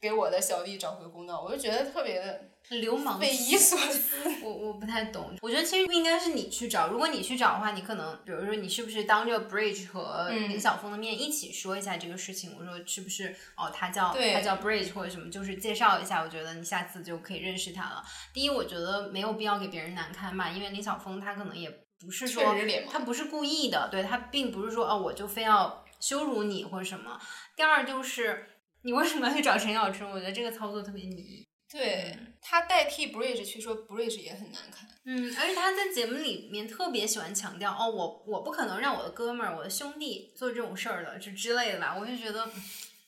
[0.01, 4.17] 给我的小弟找回公道，我就觉得特别的流氓匪夷所思。
[4.43, 12.57] 我我不太懂，我觉得其实不应该是你去找，如果你去找的话，你可能比如说你是不是当着 Bridge 和嗯林晓峰的面一起说一下这个事情？
[12.59, 18.03] 我说是不是哦，他叫对他叫 Bridge 或者什么，就是介绍一下，我觉得你下次就可以认识他了。
[18.33, 22.55] 第一，我觉得没有必要给别人难堪嘛，因为林晓峰他可能也不是说
[22.91, 27.19] 他不是故意的，对他并不是说哦我就非要羞辱你或者什么。
[27.57, 28.47] 第二就是
[28.83, 30.09] 你为什么要去找陈小春？
[30.09, 31.48] 我觉得这个操作特别迷。
[31.71, 34.89] 对他代替 Bridge 去说 Bridge 也很难看。
[35.05, 41.97] 嗯，而且他在节目里面特别喜欢强调，哦，我我不可能让我的哥们儿、我的兄弟做这种事儿的，就之类的吧。
[41.99, 42.47] 我就觉得，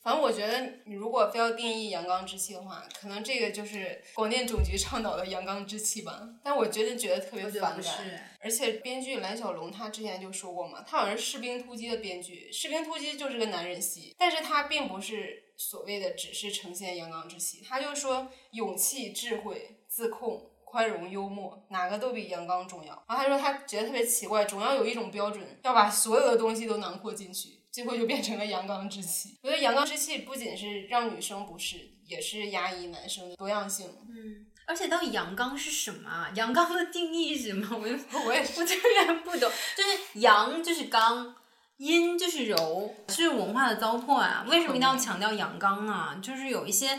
[0.02, 6.26] 反正我觉得，你如果非要定义阳刚之气的话，可能这个就是广电总局倡导的阳刚之气吧。
[6.42, 7.82] 但我觉得觉得特别反感。
[7.82, 8.18] 是。
[8.42, 23.04] 而且编剧蓝小龙他之前就说过嘛，他好像是《士兵突击》的编剧，《士兵突击》就是个男人戏，但是他并不是所谓的只是呈现阳刚之气，他就说勇气、智慧、自控、宽容、幽默，哪个都比阳刚重要。
[23.06, 29.36] 然后他说他觉得特别奇怪，总要有一种标准，要把所有的东西都囊括进去，最后就变成了阳刚之气。
[29.42, 33.94] 我觉得阳刚之气不仅是让女生不适，也是压抑男生的多样性。
[34.08, 36.32] 嗯，而且到底阳刚是什么啊？
[36.34, 37.76] 阳刚的定义是什么？
[37.76, 37.94] 我就
[38.26, 39.40] 我也是我突然不懂，
[39.76, 41.36] 就是阳就是刚。
[41.80, 44.44] 阴就是柔，是文化的糟粕啊！
[44.50, 46.20] 为什么一定要强调阳刚啊？
[46.22, 46.98] 就是有一些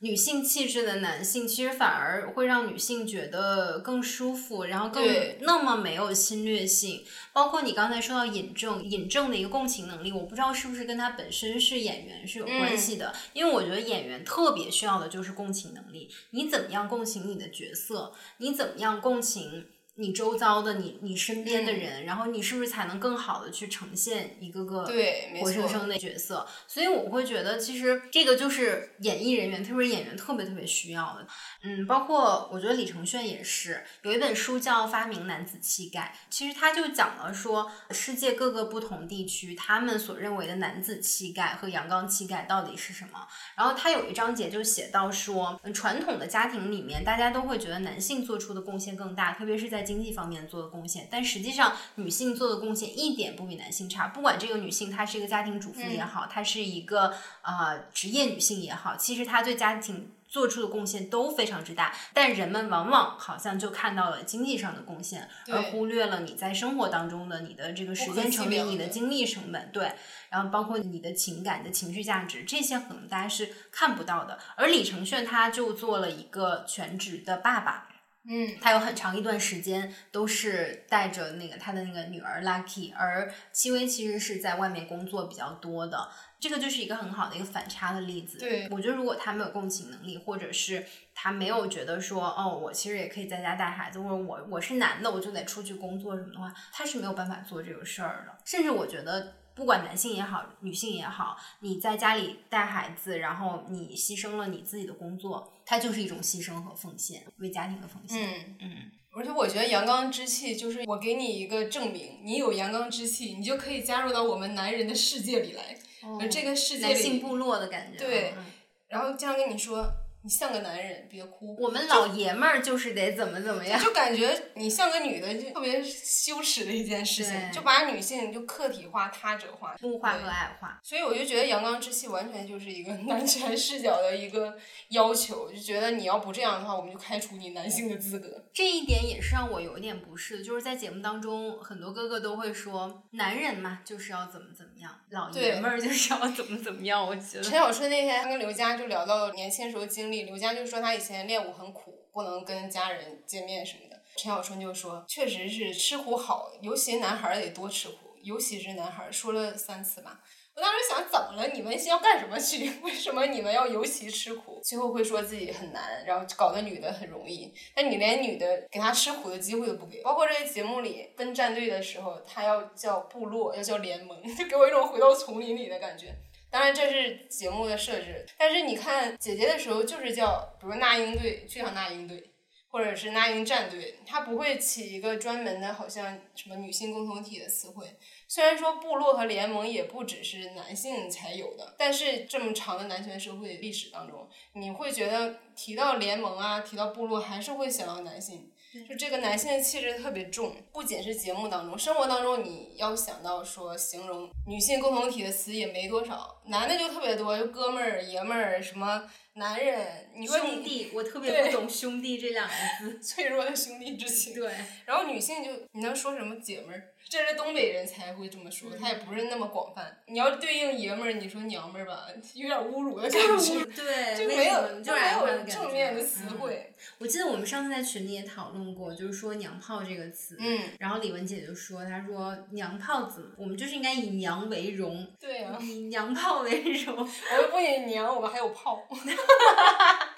[0.00, 5.04] 女性气质的男性，其实反而会让女性觉得更舒服，然后更
[5.42, 7.04] 那么没有侵略性。
[7.32, 16.10] 包括你刚才说到尹正，尹正的一个共情能力，我不知道是不是跟他本身是演员是有关系的，因为我觉得演员特别需要的就是共情能力。
[16.30, 18.12] 你怎么样共情你的角色？
[18.38, 19.68] 你怎么样共情？
[19.98, 26.46] 你周遭的你你身边嗯的人，然后你是不是才能更好的去呈现一个个对活生生的角色？
[26.68, 31.26] 所以我会觉得，其实这个就是演艺人员，特别是演员特别特别需要的。
[31.64, 43.26] 嗯，包括我觉得李承铉也是有一本书叫《发明男子气概》，其实他就讲了说世界各个不同地区他们所认为的男子气概和阳刚气概到底是什么。
[43.56, 54.08] 然后他有一章节就写到说，嗯传统的家庭里面，大家都会觉得男性做出的贡献更大，特别是在经济方面做的贡献，但实际上女性做的贡献一点不比男性差。
[54.08, 60.12] 不管这个女性她是一个家庭主妇也好，她是一个呃职业女性也好，其实她对家庭。
[60.30, 69.90] 做出的贡献都非常之大，但人们往往好像就看到了经济上的贡献，而忽略了你在生活当中的你的这个时间成本、你的精力成本，对，
[70.28, 74.38] 然后包括你的情感、的情绪价值，这些可能大家是看不到的。
[74.54, 77.88] 而李承铉他就做了一个全职的爸爸，
[78.30, 88.38] 嗯，他有很长一段时间都是带着那个他的那个女儿 Lucky，而戚薇其实是在外面工作比较多的，这个就是一个很好的一个反差的例子。
[88.38, 98.36] 对我觉得如果他没有共情能力，或者是他没有觉得说，哦，我其实也可以在家带孩子，或者我我是男的，我就得出去工作什么的话，他是没有办法做这个事儿的。
[98.44, 99.34] 甚至我觉得。
[99.58, 108.30] 不管男性也好，女性也好，你在家里带孩子，然后你牺牲了你自己的工作，它就是一种牺牲和奉献，为家庭的奉献。
[108.30, 108.92] 嗯嗯。
[109.10, 115.76] 而且我觉得阳刚之气就是我给你一个证明，你有阳刚之气，你就可以加入到我们男人的世界里来。
[116.20, 117.98] 而这个世界男性，部落的感觉。
[117.98, 118.44] 对嗯
[118.88, 119.86] 然后经常跟你说，
[120.28, 121.56] 你像个男人，别哭。
[121.58, 123.82] 我们老爷们儿就是得怎么怎么样。
[123.82, 134.54] 就感觉你像个女的，就特别羞耻的一件事情，就把女性就客体化、他者化、物化对和矮化，所以我就觉得阳刚之气完全就是一个 男权视角的一个
[134.90, 138.44] 要求，就觉得你要不这样的话，我们就开除你男性的资格。
[138.52, 147.02] 这一点也是让我有一点不适的，就是在节目当中，很多哥哥都会说，男人嘛就是要怎么怎么样，老爷们儿就是要怎么怎么样。
[147.02, 154.00] 我觉得陈，小春那天他跟刘佳就聊到年轻时候经历，刘佳就说他以前练武很苦，不能跟家人见面什么的。
[154.16, 160.20] 陈小春就说，确实是吃苦好，尤其男孩得多吃苦，尤其是男孩，说了三次吧。
[160.56, 161.46] 我当时想，怎么了？
[161.54, 162.68] 你们要干什么去？
[162.82, 164.60] 为什么你们要尤其吃苦？
[164.64, 167.54] 最后会说自己很难，然后搞得女的很容易。
[167.76, 170.02] 但你连女的给她吃苦的机会都不给。
[170.02, 176.12] 包括这个节目里分战队的时候，他要叫部落，要叫联盟， 就给我一种回到丛林里的感觉。
[176.50, 182.30] 当然这是节目的设置，但是你看姐姐的时候就是叫，比如那英队，就叫那英队，
[182.68, 187.86] 或者是那英战队，它不会起一个专门的，好像什么女性共同体的词汇。
[188.26, 198.50] 虽然说部落和联盟也不只是男性才有的，但是这么长的男权社会历史当中，你会觉得提到联盟啊，提到部落，还是会想到男性。
[198.88, 213.00] 就这个男性的气质特别重，不仅是节目当中，生活当中你要想到说形容女性共同体的词也没多少，男的就特别多，就哥们儿、爷们儿，什么男人，你说你兄弟，我特别不懂兄弟这两个字。
[213.02, 214.52] 脆弱的兄弟之情，对，
[214.84, 216.92] 然后女性就你能说什么姐们儿？
[217.10, 219.98] 这是东北人才会这么说，他也不是那么广泛。
[220.06, 226.24] 你要对应爷们儿，你说娘们儿吧，有点侮辱的感觉，对， 就没有就没有正面的词。
[226.28, 226.74] 嗯汇。
[226.98, 230.36] 我记得我们上次在群里也讨论过，就是说“娘炮”这个词。
[230.38, 236.94] 嗯，然后李文姐就说：“她说娘炮子，我们就是应该以娘为荣，对啊、以娘炮为荣。
[237.32, 238.86] ”我们不仅娘，我们还有炮。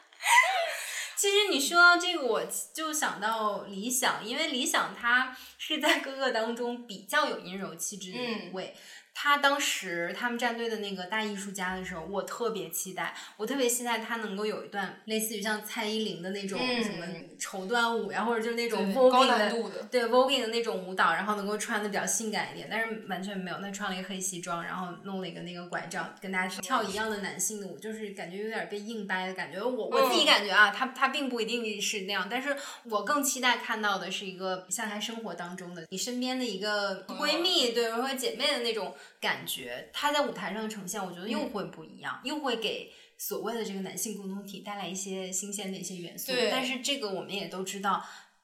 [1.20, 8.74] 其实你说到这个，我就想到理想，因为理想他是在哥哥当中比较有阴柔气质的一嗯位。
[9.14, 17.06] 他当时他们战队的那个大艺术家的时候，我特别期待，我特别期待他能够有一段类似于像蔡依林的那种嗯什么
[17.38, 19.82] 绸缎舞呀，或者就是那种对 voguing 高的难度的。
[19.90, 29.62] 对 voguing 的那种舞蹈，然后能够穿的比较性感一点，但是完全没有，他穿了一个黑西装，然后弄了一个那个拐杖，跟大家跳一样的男性的舞，就是感觉有点被硬掰的感觉。
[29.62, 30.26] 我我自己嗯。
[30.30, 39.88] 感觉啊，他他并不一定是那样，但是我更期待看到的是一个像他生活当中的你身边的一个闺蜜，对，或者姐妹的那种感觉。
[39.92, 42.92] 他在舞台上的呈现，我觉得又会不一样，又会给。
[43.22, 48.02] 所谓的这个男性共同体带来一些新鲜的一些元素，对但是这个我们也都知道，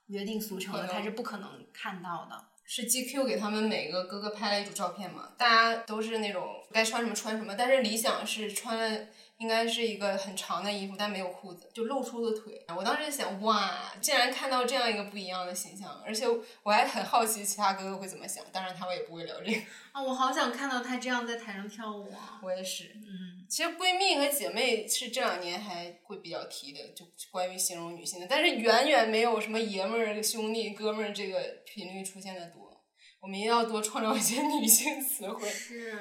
[0.09, 2.44] 约定俗成的他是不可能看到的。
[2.62, 9.07] 是 GQ 给他们每个哥哥拍了一组照片嘛，大家都是那种该穿什么穿什么，但是理想是穿了
[9.38, 12.64] 应该是一个很长的衣服，但没有裤子，就露出了腿。
[12.75, 16.27] 我当时想，哇，竟然看到这样一个不一样的形象，而且
[16.62, 18.42] 我还很好奇其他哥哥会怎么想。
[18.51, 19.61] 当然，他们也不会聊这个。
[19.92, 22.40] 啊，我好想看到她这样在台上跳舞啊！
[22.42, 22.85] 我也是。
[22.85, 32.66] 嗯，其实闺蜜和姐妹是这两年还会比较提的，就关于形容女性的，但是远远没有什么爷们儿、兄弟、哥们儿这个频率出现的多。
[33.20, 35.49] 我们一定要多创造一些女性词汇。
[35.49, 35.92] 是，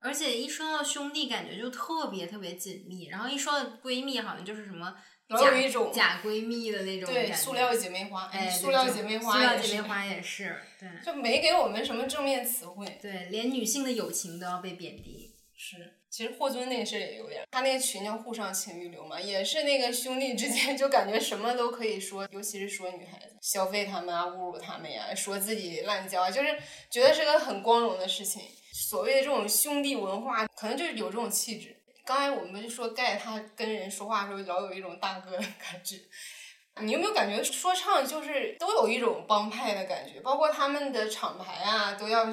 [0.00, 4.94] 而且一说到兄弟，感觉就特别特别紧密，然后一说到闺蜜，好像就是什么
[5.28, 12.98] 假有一种假闺蜜的那种塑料姐妹花，哎，塑料姐妹花塑料姐妹花也是，对就没给我们什么正面词汇。
[13.00, 15.36] 对，连女性的友情都要被贬低。
[15.54, 15.76] 是，
[16.08, 26.48] 其实霍尊那个事儿也有点儿，他那个群叫“沪上情欲流”嘛，也是那个兄弟之间 就感觉什么都可以说，尤其是说女孩子，消费他们啊，侮辱他们呀，说自己滥交啊，就是
[26.90, 28.40] 觉得是个很光荣的事情。
[28.80, 31.76] 所谓的这种兄弟文化，可能就是有这种气质。
[32.02, 36.00] 刚才我们就说盖他跟人说话的时候，老有一种大哥的感觉。
[36.80, 40.20] 你有没有感觉说唱就是都有一种帮派的感觉？
[40.20, 42.24] 包括他们的厂牌啊，都要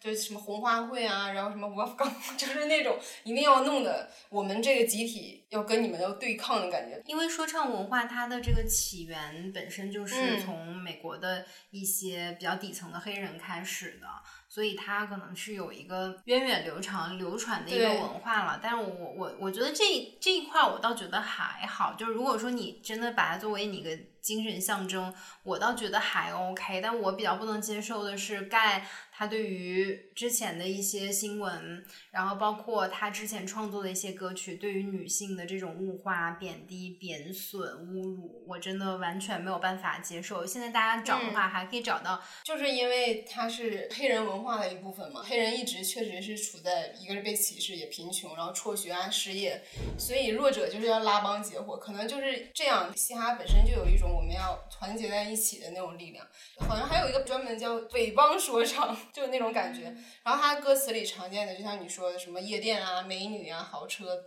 [0.00, 7.00] 就是什么红花会啊，然后什么 Wolfgang， 就是那种一定要弄的，我们这个集体要跟你们要对抗的感觉。
[7.06, 14.08] 因为说唱文化它的这个起源本身就是嗯从美国的一些比较底层的黑人开始的，
[14.52, 18.60] 所以它可能是有一个源远流长、流传的一个文化了。
[18.62, 26.82] 但是我我我觉得这这一块儿我倒觉得还好，就是如果说你真的把它作为你一个精神象征，我倒觉得还 OK。
[26.82, 28.86] 但我比较不能接受的是盖
[29.22, 40.44] 他对于之前的一些新闻，然后包括他之前创作的一些歌曲，对于女性的这种物化、贬低、贬损、侮辱，我真的完全没有办法接受。
[40.44, 49.62] 现在大家找的话，还可以找到就是因为他是黑人文化的一部分嘛，黑人一直确实是处在一个是被歧视，也贫穷，然后辍学啊、失业，
[49.96, 52.92] 所以弱者就是要拉帮结伙，可能就是这样。
[52.96, 56.26] 嘻哈本身就有一种我们要团结在一起的那种力量，
[56.58, 59.94] 好像还有一个专门叫匪帮说唱，就那种感觉。
[60.22, 64.24] 然后他歌词里常见的，就像你说的什么夜店啊、美女啊、豪车。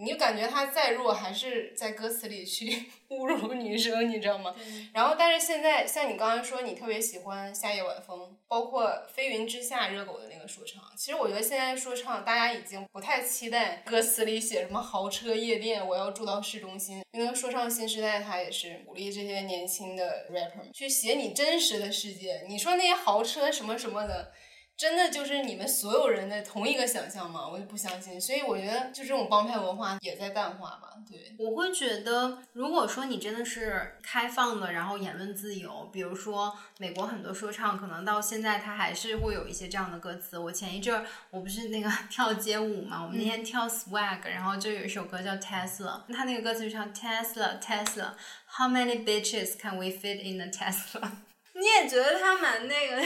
[0.00, 4.54] 你就感觉他再弱，还是在歌词里去 侮辱女生，你知道吗？
[4.94, 10.80] 然后，但是现在像你刚刚说，你特别喜欢夏夜晚风，包括《飞云之下》热狗的那个说唱。
[10.96, 17.02] 其实我觉得现在说唱，大家已经不太期待歌词里写什么豪车夜店，我要住到市中心。
[17.10, 22.44] 因为说唱新时代，它也是鼓励这些年轻的 rapper 去写你真实的世界。
[22.46, 24.32] 你说那些豪车什么什么的。
[24.78, 27.48] 真的就是你们所有人的同一个想象吗？
[27.48, 30.92] 我就不相信，所以我觉得就这种帮派文化也在淡化吧。
[31.10, 40.38] 对，我会觉得，如果说你真的是开放的，然后言论自由，比如说美国很多说唱，可能到现在它还是会有一些这样的歌词。
[40.38, 51.10] 我前一阵儿我不是那个 跳街舞嘛，我们那天跳 swag，、然后就有一首歌叫 Tesla，它那个歌词就唱 Tesla Tesla，How many bitches can we fit in a Tesla？
[51.54, 53.02] 你也觉得他蛮那个，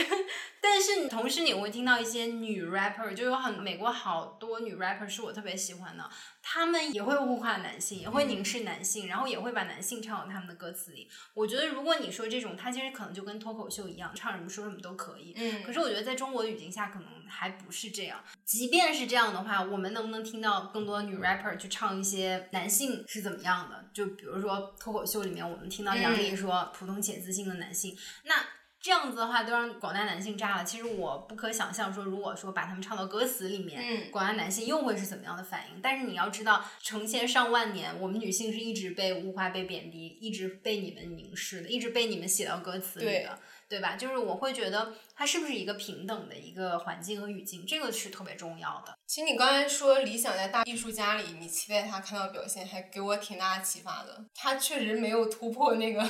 [0.65, 6.09] 但是你同时你会听到一些女 rapper，就有很美国好多女 rapper 是我特别喜欢的，
[6.41, 11.09] 他们也会物化男性，也会凝视男性，然后也会把男性唱到他们的歌词里。
[11.33, 15.33] 我觉得如果你说这种，他其实可能就跟脱口秀一样，唱什么说什么都可以。
[15.35, 18.23] 嗯可是我觉得在中国的语境下，可能还不是这样。
[18.45, 23.89] 即便是这样的话，我们能不能听到更多女 rapper 去唱一些男性是怎么样的？
[23.93, 28.35] 就比如说脱口秀里面，我们听到杨笠说普通且自信的男性，那。
[28.83, 30.65] 这样子的话，都让广大男性炸了。
[30.65, 35.79] 其实我不可想象说，如果说把他们唱到歌词里面，嗯广大男性又会是怎么样的反应？
[35.81, 43.39] 但是你要知道，成千上万年，我们女性是一直被物化、被贬低，一直被你们凝视的，一直被你们写到歌词里的，
[43.69, 43.95] 对吧？
[43.95, 48.93] 就是我会觉得它是不是一个平等的一个环境和语境，这个是特别重要的。
[49.07, 54.25] 其实你刚才说理想在大艺术家里，你期待他看到表现，还给我挺大的启发的。
[54.35, 56.01] 他确实没有突破那个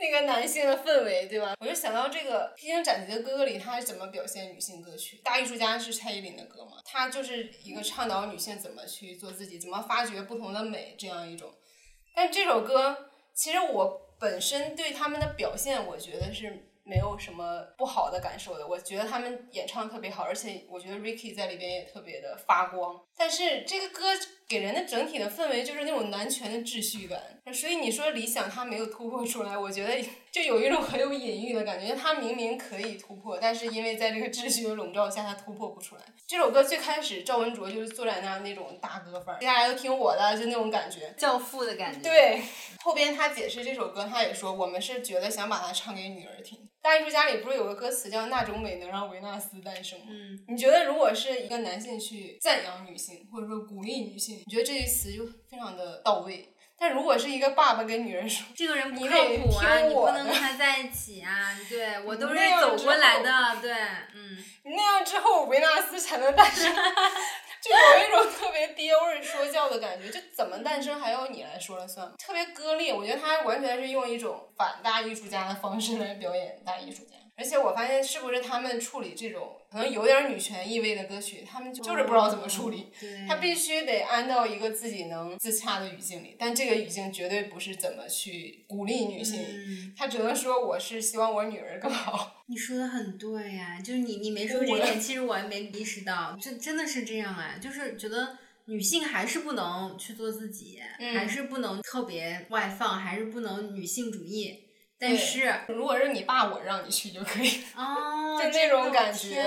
[0.00, 1.54] 那个男性的氛围，对吧？
[1.60, 5.20] 我就想到这个《披荆斩棘的哥哥》里，他是怎么表现女性歌曲？
[5.24, 6.78] 大艺术家是蔡依林的歌嘛？
[6.84, 11.52] 他就是一个倡导女性怎么去做自己，怎么发掘不同的美这样一种。
[12.14, 18.66] 但这首歌，其实我本身对他们的表现，我觉得是没有什么不好的感受的。
[18.66, 23.00] 我觉得他们演唱特别好，而且我觉得 Ricky 在里边也特别的发光。
[23.16, 24.04] 但是这个歌
[24.46, 27.18] 给人的整体的氛围就是那种男权的秩序感，
[27.52, 31.94] 所以你说理想他没有突破出来，我觉得就有一种很有隐喻的感觉。
[31.94, 36.02] 他明明可以突破，但是因为在这个秩序的笼罩下，他突破不出来。
[36.26, 41.14] 这首歌最开始赵文卓就是坐在那儿那种大哥范儿，接下来都听我的，就那种感觉。
[41.16, 42.42] 教父的感觉，，对，
[42.82, 50.04] 后边他解释这首歌，他也说我们是觉得想把它唱给女儿听，大艺术家里不是有个歌词叫“那种美能让维纳斯诞生”吗？
[50.10, 56.50] 嗯，你觉得如果是一个男性去赞扬女性，或者说鼓励女性，你觉得这一词就非常的到位。
[56.76, 61.58] 但如果是一个爸爸跟女人说，这个人不靠谱啊，你不能跟他在一起啊。
[61.70, 63.72] 对我都是走过来的，对，
[64.14, 66.70] 嗯，那样之后维纳斯才能诞生，
[67.64, 70.10] 就有一种特别爹味说教的感觉。
[70.10, 72.92] 就怎么诞生还要你来说了算，特别割裂。
[72.92, 77.14] 我觉得他完全是用一种反大艺术家的方式来表演大艺术家。
[77.36, 82.92] 而且我发现，是不是他们处理这种可能有点女权意味的歌曲，他们就是不知道怎么处理。
[83.00, 92.44] 对，他必须得安到一个自己能自洽的语境里，但这个语境绝对不是怎么去鼓励女性，嗯，他只能说我是希望我女儿更好。
[92.46, 98.38] 你说的很对呀、就是你你没说这点，其实我还没意识到，这真的是这样哎，就是觉得。
[98.66, 104.63] 女性还是不能去做自己，嗯还是不能特别外放，还是不能女性主义。
[105.08, 107.62] 但是，如果是你爸，我让你去就可以。
[107.76, 109.44] 哦，就那种感觉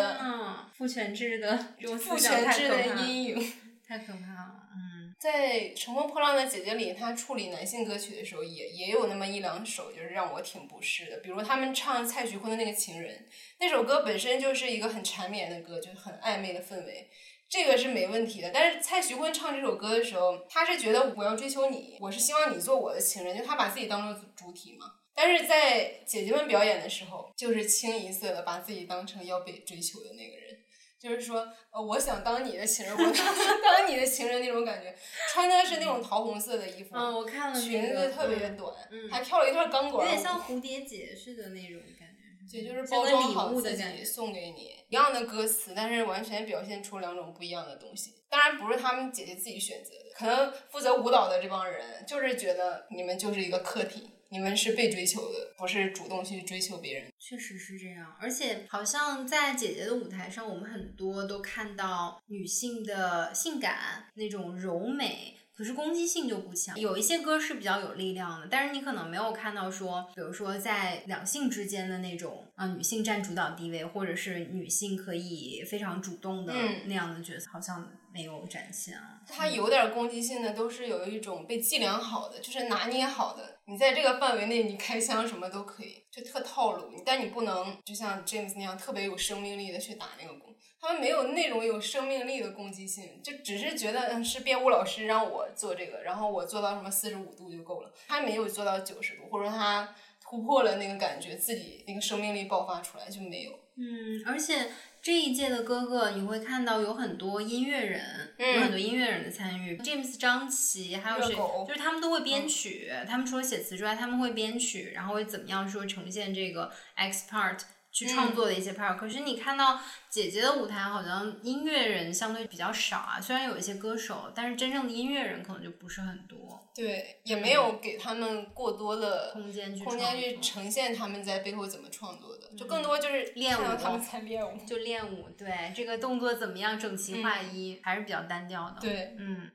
[0.78, 1.58] 父权制的
[1.98, 3.54] 父权制的阴影。
[3.88, 4.68] 太可怕了。
[4.76, 11.18] 嗯，在《乘风破浪的姐姐》里，她处理男性歌曲的时候也，也有那么一两首，就是让我挺不适的。
[11.20, 13.16] 比如他们唱蔡徐坤的那个《情人》，
[13.60, 17.10] 那首歌本身就是一个很缠绵的歌，就是很暧昧的氛围，
[17.48, 18.52] 这个是没问题的。
[18.54, 24.92] 但是蔡徐坤唱这首歌的时候，他是觉得我要追求你，我是希望你做我的情人，就他把自己当做主体嘛。
[25.18, 30.56] 但是在姐姐们表演的时候，就是清一色的把自己当成要被追求的那个人。
[31.00, 33.26] 就是说，呃，我想当你的情人，我想
[33.64, 34.96] 当你的情人那种感觉，
[35.34, 42.58] 穿的是那种桃红色的衣服，嗯，我看了那裙子特别嗯短，嗯还跳了一段钢管舞，有点像蝴蝶结似的那种感觉。
[42.58, 48.14] 也就是包装礼好自己送给你一样的歌词，但是完全表现出两种不一样的东西。
[48.30, 57.12] 当然不是他们姐姐自己选择的，可能负责舞蹈的这帮人就是觉得你们就是一个客体，你们是被追求的，不是主动去追求别人。
[57.18, 65.37] 确实是这样，而且好像在姐姐的舞台上，我们很多都看到女性的性感那种柔美。
[65.58, 79.20] 可是攻击性就不强，有一些歌是比较有力量的，但是你可能没有看到说，比如说在两性之间的那种啊、女性占主导地位，或者是女性可以非常主动的嗯那样的角色，好像没有展现啊。
[79.28, 83.58] 它有点攻击性的，都是有一种被计量好的，就是拿捏好的。
[83.66, 87.02] 你在这个范围内，你开枪什么都可以，就特套路。
[87.04, 90.56] 但你不能就像 James 那样特别有生命力的去打那个攻。
[90.88, 97.92] 他们没有那种有生命力的攻击性，就只是觉得嗯是编舞老师让我做这个，然后我做到什么四十五度就够了。
[98.08, 103.52] 他没有做到九十度，或者说他突破了那个感觉，自己那个生命力爆发出来就没有。
[103.76, 104.72] 嗯，而且
[105.02, 112.90] 这一届的哥哥，你会看到有很多音乐人，嗯有很多音乐人的参与，James 张琪，还有谁，就是他们都会编曲。
[113.06, 117.60] 他们除了写词之外，他们会编曲，然后会怎么样说呈现这个 X part
[117.98, 123.20] 去创作的一些 part、可是你看到姐姐的舞台，好像音乐人相对比较少啊。
[123.20, 134.64] 虽然有一些歌手，但是真正的音乐人可能就不是很多对，也没有给他们过多的空间去空间去呈现他们在背后怎么创作的，就更多就是练舞他们在练舞。
[134.68, 139.50] 就练舞，对这个动作怎么样整齐划一，还是比较单调的。，对，嗯。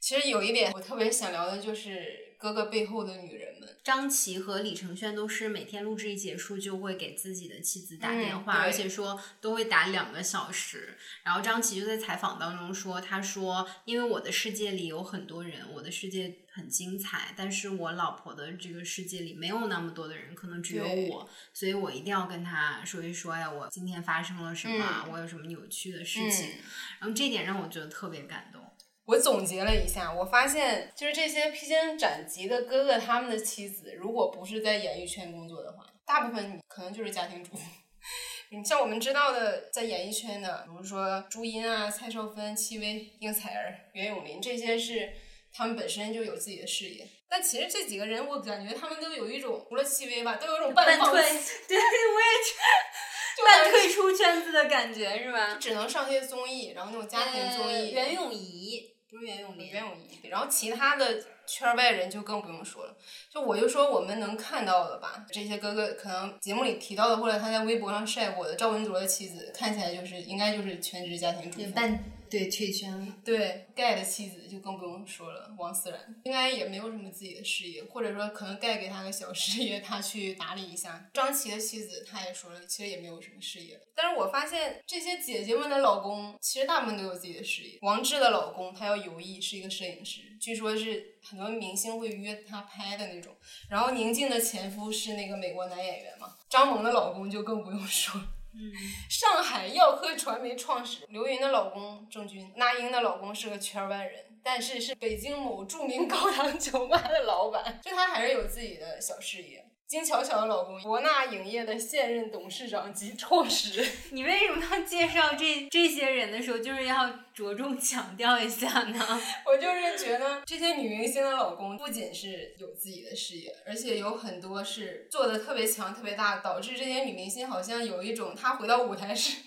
[0.00, 3.70] 其实有一点我特别想聊的就是哥哥背后的女人们。
[3.82, 10.98] 张琪和李承铉都是每天录制一结束就会给自己的妻子打电话，嗯而且说都会打两个小时。
[11.22, 26.48] 然后张琪就在采访当中说：“他说，因为我的世界里有很多人，我的世界很精彩，但是我老婆的这个世界里没有那么多的人，可能只有我，所以我一定要跟他说一说，哎呀，我今天发生了什么，嗯我有什么有趣的事情。
[26.48, 26.60] 嗯
[27.00, 28.63] 然后这点让我觉得特别感动。
[29.06, 37.62] 我总结了一下，我发现就是这些披荆斩棘的哥哥他们的妻子，如果不是在演艺圈工作的话，大部分可能就是家庭主妇。
[38.50, 45.12] 你像我们知道的，在演艺圈的，比如说朱茵啊、蔡少芬、戚薇、应采儿、袁咏琳，这些是
[45.52, 47.06] 他们本身就有自己的事业。
[47.28, 51.20] 但其实这几个人，我感觉他们都有一种，除了戚薇吧，都有一种半半退，
[51.68, 52.26] 对我也
[53.36, 55.56] 就半退出圈子的感觉是吧？
[55.56, 57.74] 只能上些综艺，然后那种家庭综艺。
[57.74, 62.96] 呃袁咏仪不是袁咏仪，袁咏仪，然后其他的圈外人就更不用说了。
[63.30, 71.70] 就我就说我们能看到的吧，这些哥哥可能节目里提到的，或者他在微博上晒过的赵文卓的妻子，看起来就是应该就是全职家庭主妇。
[71.70, 71.96] 半
[72.34, 73.06] 对退圈了。
[73.24, 81.08] 对盖的妻子就更不用说了，王思然应该也没有什么自己的事业，或者说可能盖给他个小事业，他去打理一下。
[81.14, 83.80] 张琪的妻子他也说了，其实也没有什么事业。
[83.94, 87.78] 但是我发现这些姐姐们的老公其实大部分都有自己的事业。
[87.82, 93.32] 王志的老公他要游艺，是一个摄影师，据说是很多明星会约他拍的那种。
[93.70, 98.26] 然后宁静的前夫是那个美国男演员嘛，张萌的老公就更不用说了。
[98.56, 98.72] 嗯，
[99.10, 109.63] 上海耀科传媒创始人刘云的老公郑钧，那英的老公是个圈外人，但是是北京某著名高档酒吧的老板，就他还是有自己的小事业。
[109.86, 113.90] 金巧巧的老公，博纳影业的现任董事长及创始人。
[114.12, 119.20] 你为什么要介绍这这些人的时候，就是要着重强调一下呢？
[119.46, 129.42] 我就是觉得这些女明星的老公不仅是有自己的事业，而且有很多是做的特别强、特别大，导致这些女明星好像有一种她回到舞台是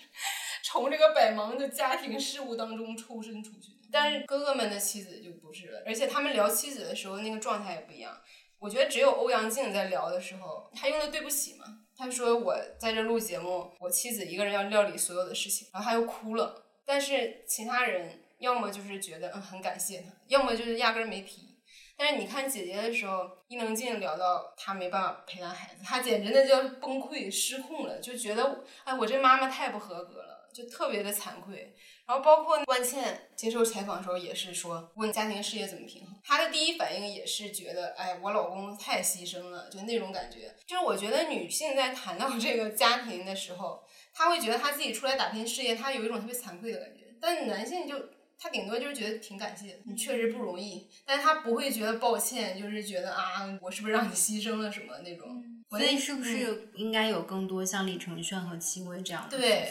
[0.62, 3.72] 从这个百忙的家庭事务当中抽身出去。
[3.90, 8.14] 但是哥哥们的妻子就不是了，而且他们聊妻子的时候那个状态也不一样。
[8.58, 11.64] 我觉得只有欧阳靖在聊的时候，他用的对不起嘛。
[11.96, 16.64] 他说我在这录节目，我妻子一个人要料理所有的事情，然后他又哭了。
[16.84, 21.56] 但是其他人要么就是觉得嗯很感谢他，要么就是压根儿没提。
[21.96, 31.74] 但是你看姐姐的时候，伊能静聊到她没办法陪她孩子，她简直那叫崩溃失控了，就觉得哎我这妈妈太不合格了，就特别的惭愧。
[32.08, 40.54] 然后包括关倩接受采访的时候也是说，问家庭事业怎么平衡，她的第一反应也是觉得，哎，我老公太牺牲了，就那种感觉。
[40.66, 43.84] 就是我觉得女性在谈到这个家庭的时候，
[44.14, 47.14] 她会觉得她自己出来打拼事业，她有一种特别惭愧的感觉。
[47.20, 47.94] 但男性就
[48.40, 55.44] 他顶多就是觉得挺感谢的，你确实不容易，但是他不会觉得抱歉，就是觉得啊，我是不是让你牺牲了什么那种。
[55.68, 59.36] 所以是不是应该有更多像李承铉和戚薇这样的？
[59.36, 59.68] 对，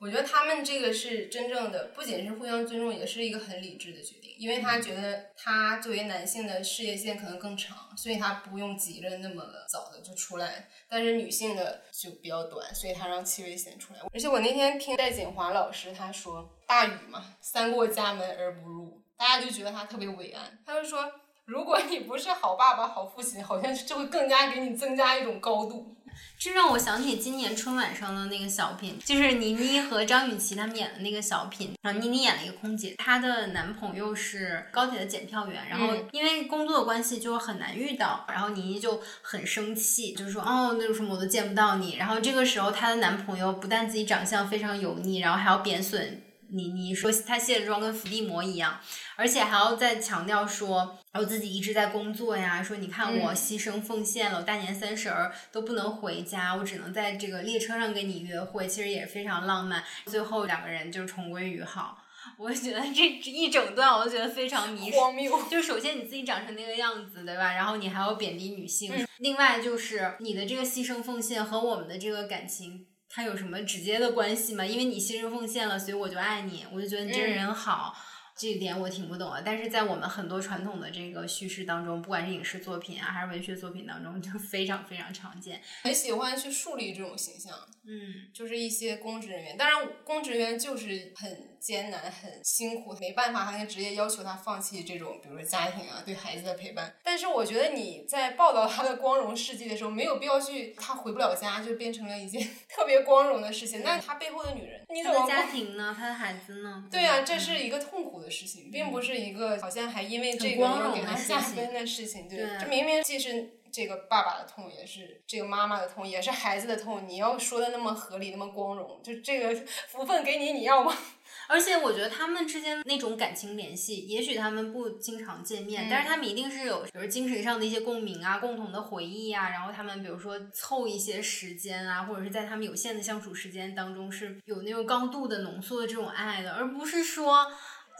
[0.00, 4.32] 我觉得他们这个是真正的，不仅是互相尊重，也是一个很理智的决定。
[4.38, 10.68] 因为他觉得他作为男性的事业线可能更长，所以他不用急着那么早的就出来。
[10.88, 13.98] 但是女性的就比较短，所以他让戚薇先出来。
[14.12, 20.56] 而且我那天听戴锦华老师他说，大禹嘛，三过家门而不入，大家就觉得他特别伟岸。
[20.64, 21.12] 他就说，
[21.44, 25.96] 如果你不是好爸爸、好父亲，好像就会更加给你增加一种高度。
[26.38, 31.72] 这让我想起今年春晚上的那个小品，就是倪妮和张雨绮他们演的那个小品。
[31.82, 41.96] 然后倪妮演了一个空姐，她的男朋友是高铁的检票员，然后因为工作的关系就很难遇到，然后倪妮就很生气，就是说哦，那有什么我都见不到你。
[41.96, 46.22] 然后这个时候她的男朋友不但自己长相非常油腻，然后还要贬损。
[46.50, 48.80] 倪妮说他卸了妆跟伏地魔一样，
[49.16, 52.62] 而且还要再强调说，我自己一直在工作呀。
[52.62, 59.84] 说你看我牺牲奉献了，我大年三十儿都不能回家，我只能在这个列车上跟你约会，其实也是非常浪漫。
[60.06, 61.98] 最后两个人就重归于好。
[62.36, 65.40] 我觉得这一整段我都觉得非常迷荒谬。
[65.50, 67.54] 就首先你自己长成那个样子，对吧？
[67.54, 68.92] 然后你还要贬低女性。
[69.18, 72.86] 另外就是你的这个牺牲奉献和我们的这个感情。
[73.08, 74.64] 它有什么直接的关系吗？
[74.64, 77.96] 因为你牺牲奉献了，所以我就爱你，我就觉得你这个人好。
[78.40, 85.60] 这一点我挺不懂的，但是在我们很多传统的这个叙事当中，不管是影视作品啊，还是文学作品当中，就非常非常常见。
[85.82, 87.52] 很喜欢去树立这种形象，
[87.88, 89.56] 嗯，就是一些公职人员。
[89.56, 96.94] 当然，公职人员就是很艰难、很辛苦，没办法，他那个职业要求他放弃这种，比如说家庭啊、对孩子的陪伴。
[97.02, 103.82] 但是我觉得你在报道他的光荣事迹的时候，没有必要去他回不了家就变成了一件 特别光荣的事情。
[103.82, 105.94] 那他背后的女人，你怎么家庭呢？
[105.98, 106.84] 他的孩子呢？
[106.92, 112.28] 对啊、这是一个痛苦的事情，并不是一个好像还因为这个给他加分的事情。
[112.28, 117.06] 对，对这明明既是这个爸爸的痛，也是这个妈妈的痛，也是孩子的痛。
[117.08, 120.96] 你要说的那么合理，那么光荣，就这个福分给你，你要吗？
[121.46, 137.46] 而且我觉得他们之间那种感情联系，也许他们不经常见面，但是他们一定是有，比如精神上的一些共鸣啊、共同的回忆啊，然后他们比如说凑一些时间啊，或者是在他们有限的相处时间当中是有那种高度的浓缩的这种爱的，而不是说。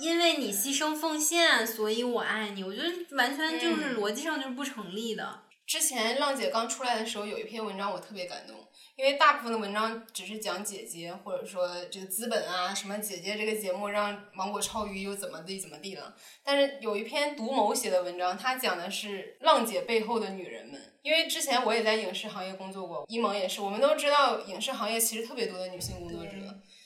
[0.01, 2.63] 因为你牺牲奉献，所以我爱你。
[2.63, 5.41] 我觉得完全就是逻辑上就是不成立的。
[5.69, 8.57] 之前浪姐刚出来的时候，有一篇文章我特别感动，
[8.97, 16.17] 因为大部分的文章只是讲姐姐，或者说这个资本啊，什么姐姐这个节目让芒果超鱼又怎么地怎么地了。
[16.43, 20.81] 但是有一篇独某写的文章，它讲的是浪姐背后的女人们。
[21.03, 26.33] 因为之前我也在影视行业工作过，一萌也是，我们都知道影视行业其实特别多的女性工作者。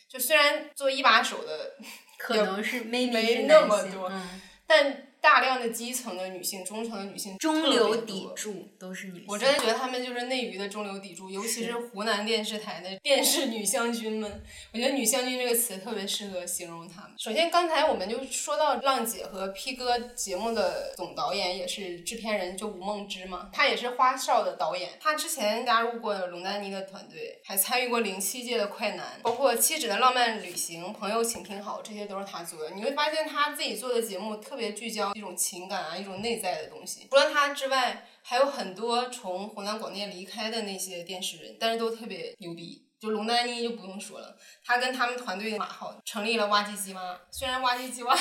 [0.08, 1.74] 就虽然做一把手的
[2.18, 9.24] 可能是 maybe 没那么多嗯但大量的基层的女性、中层的女性中流砥柱都是女性。
[9.28, 14.42] 我真的觉得她们就是内娱的中流砥柱，尤其是湖南电视台的 电视女将军们。
[14.72, 17.12] 我觉得“女将军”这个词特别适合形容她们。
[17.16, 24.90] 首先，刚才我们就说到浪姐和 P 哥节目的总导演也是制片人，就吴梦之嘛，他也是花少的导演。
[25.00, 32.70] 他之前加入过龙丹妮的团队，还参与过零七届的快男，包括《妻子的浪漫旅行》《朋友请听好》，这些都是他做的。
[32.70, 37.06] 你会发现他自己做的节目特别聚焦一种情感啊，一种内在的东西。
[37.10, 42.86] 除了他之外，还有很多从湖南广电离开的那些电视人，但是都特别牛逼。
[43.00, 48.16] 就龙丹妮就不用说了，他跟他们团队的马浩成立了挖机机妈，虽然挖机机妈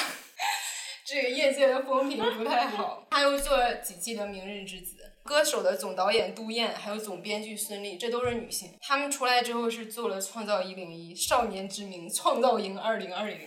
[1.05, 4.97] 这个业界的风评不太好，他又做了几季的《明日之子》。
[5.23, 8.73] 歌手的总导演杜燕，还有总编剧孙俪，这都是女性。
[8.81, 13.37] 她们出来之后是做了《创造一零一》《少年之名》《创造营二零二零》。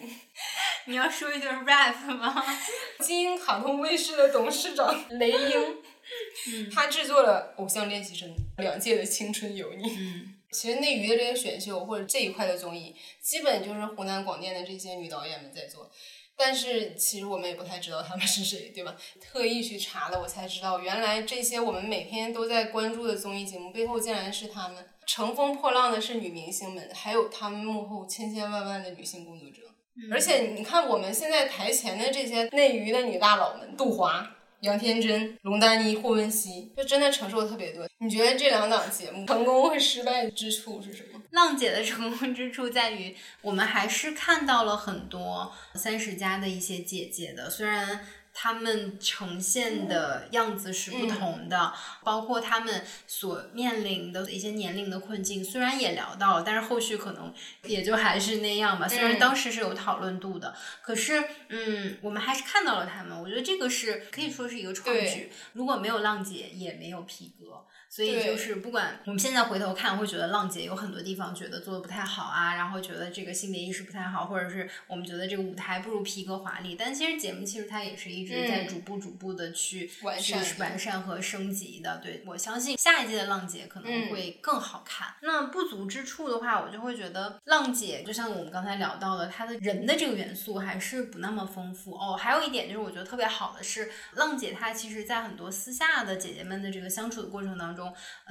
[0.87, 2.45] 你要说一段 rap 吗？
[3.01, 9.83] 金鹰卡通卫视的董事长雷英，他制作了《偶像练习生》两届的青春有你。
[9.83, 15.91] 嗯，其实内娱的这些选秀或者这一块的综艺，基本就是湖南广电的这些女导演们在做。
[16.37, 18.97] 但是其实我们也不太知道他们是谁，对吧？
[19.21, 24.85] 特意去查了，我才知道原来这些我们每天都在关注的综艺节目背后竟然是他们。
[25.07, 29.63] 乘风破浪的是女明星们，还有他们幕后千千万万的女性工作者。
[30.11, 34.31] 而且你看我们现在台前的这些内娱的女大佬们，杜华。
[34.61, 37.87] 杨天真、龙丹妮、霍汶希，就真的承受的特别多。
[37.99, 41.14] 你觉得这两档节目成功和失败之处是什么？
[41.35, 48.07] 浪姐的成功之处在于，我们还是看到了很多三十加的一些姐姐的，虽然。
[48.37, 51.73] 她们呈现的样子是不同的，
[52.03, 57.33] 包括她们所面临的一些年龄的困境，虽然也聊到了，但是后续可能
[57.63, 58.89] 也就还是那样吧。
[58.89, 63.17] 虽然当时是有讨论度的，可是，嗯，我们还是看到了他们。
[63.17, 65.31] 我觉得这个是可以说是一个创举。
[65.53, 67.65] 如果没有浪姐，也没有皮哥。
[67.95, 76.75] 所以就是不管我们现在回头看，会觉得浪姐有很多地方觉得做的不太好啊，然后觉得这个性别意识不太好，或者是我们觉得这个舞台不如皮哥华丽。
[76.77, 81.99] 但其实节目其实它也是一直在逐步逐步的去完善、完善和升级的。
[81.99, 85.15] 对我相信下一届的浪姐可能会更好看。
[85.23, 92.17] 那不足之处的话，我就会觉得浪姐就像我们刚才聊到的，她的人的这个元素还是不那么丰富哦。
[92.17, 97.84] 还有一点就是我觉得特别好的是，浪姐她其实在很多私下的姐姐们的这个相处的过程当中。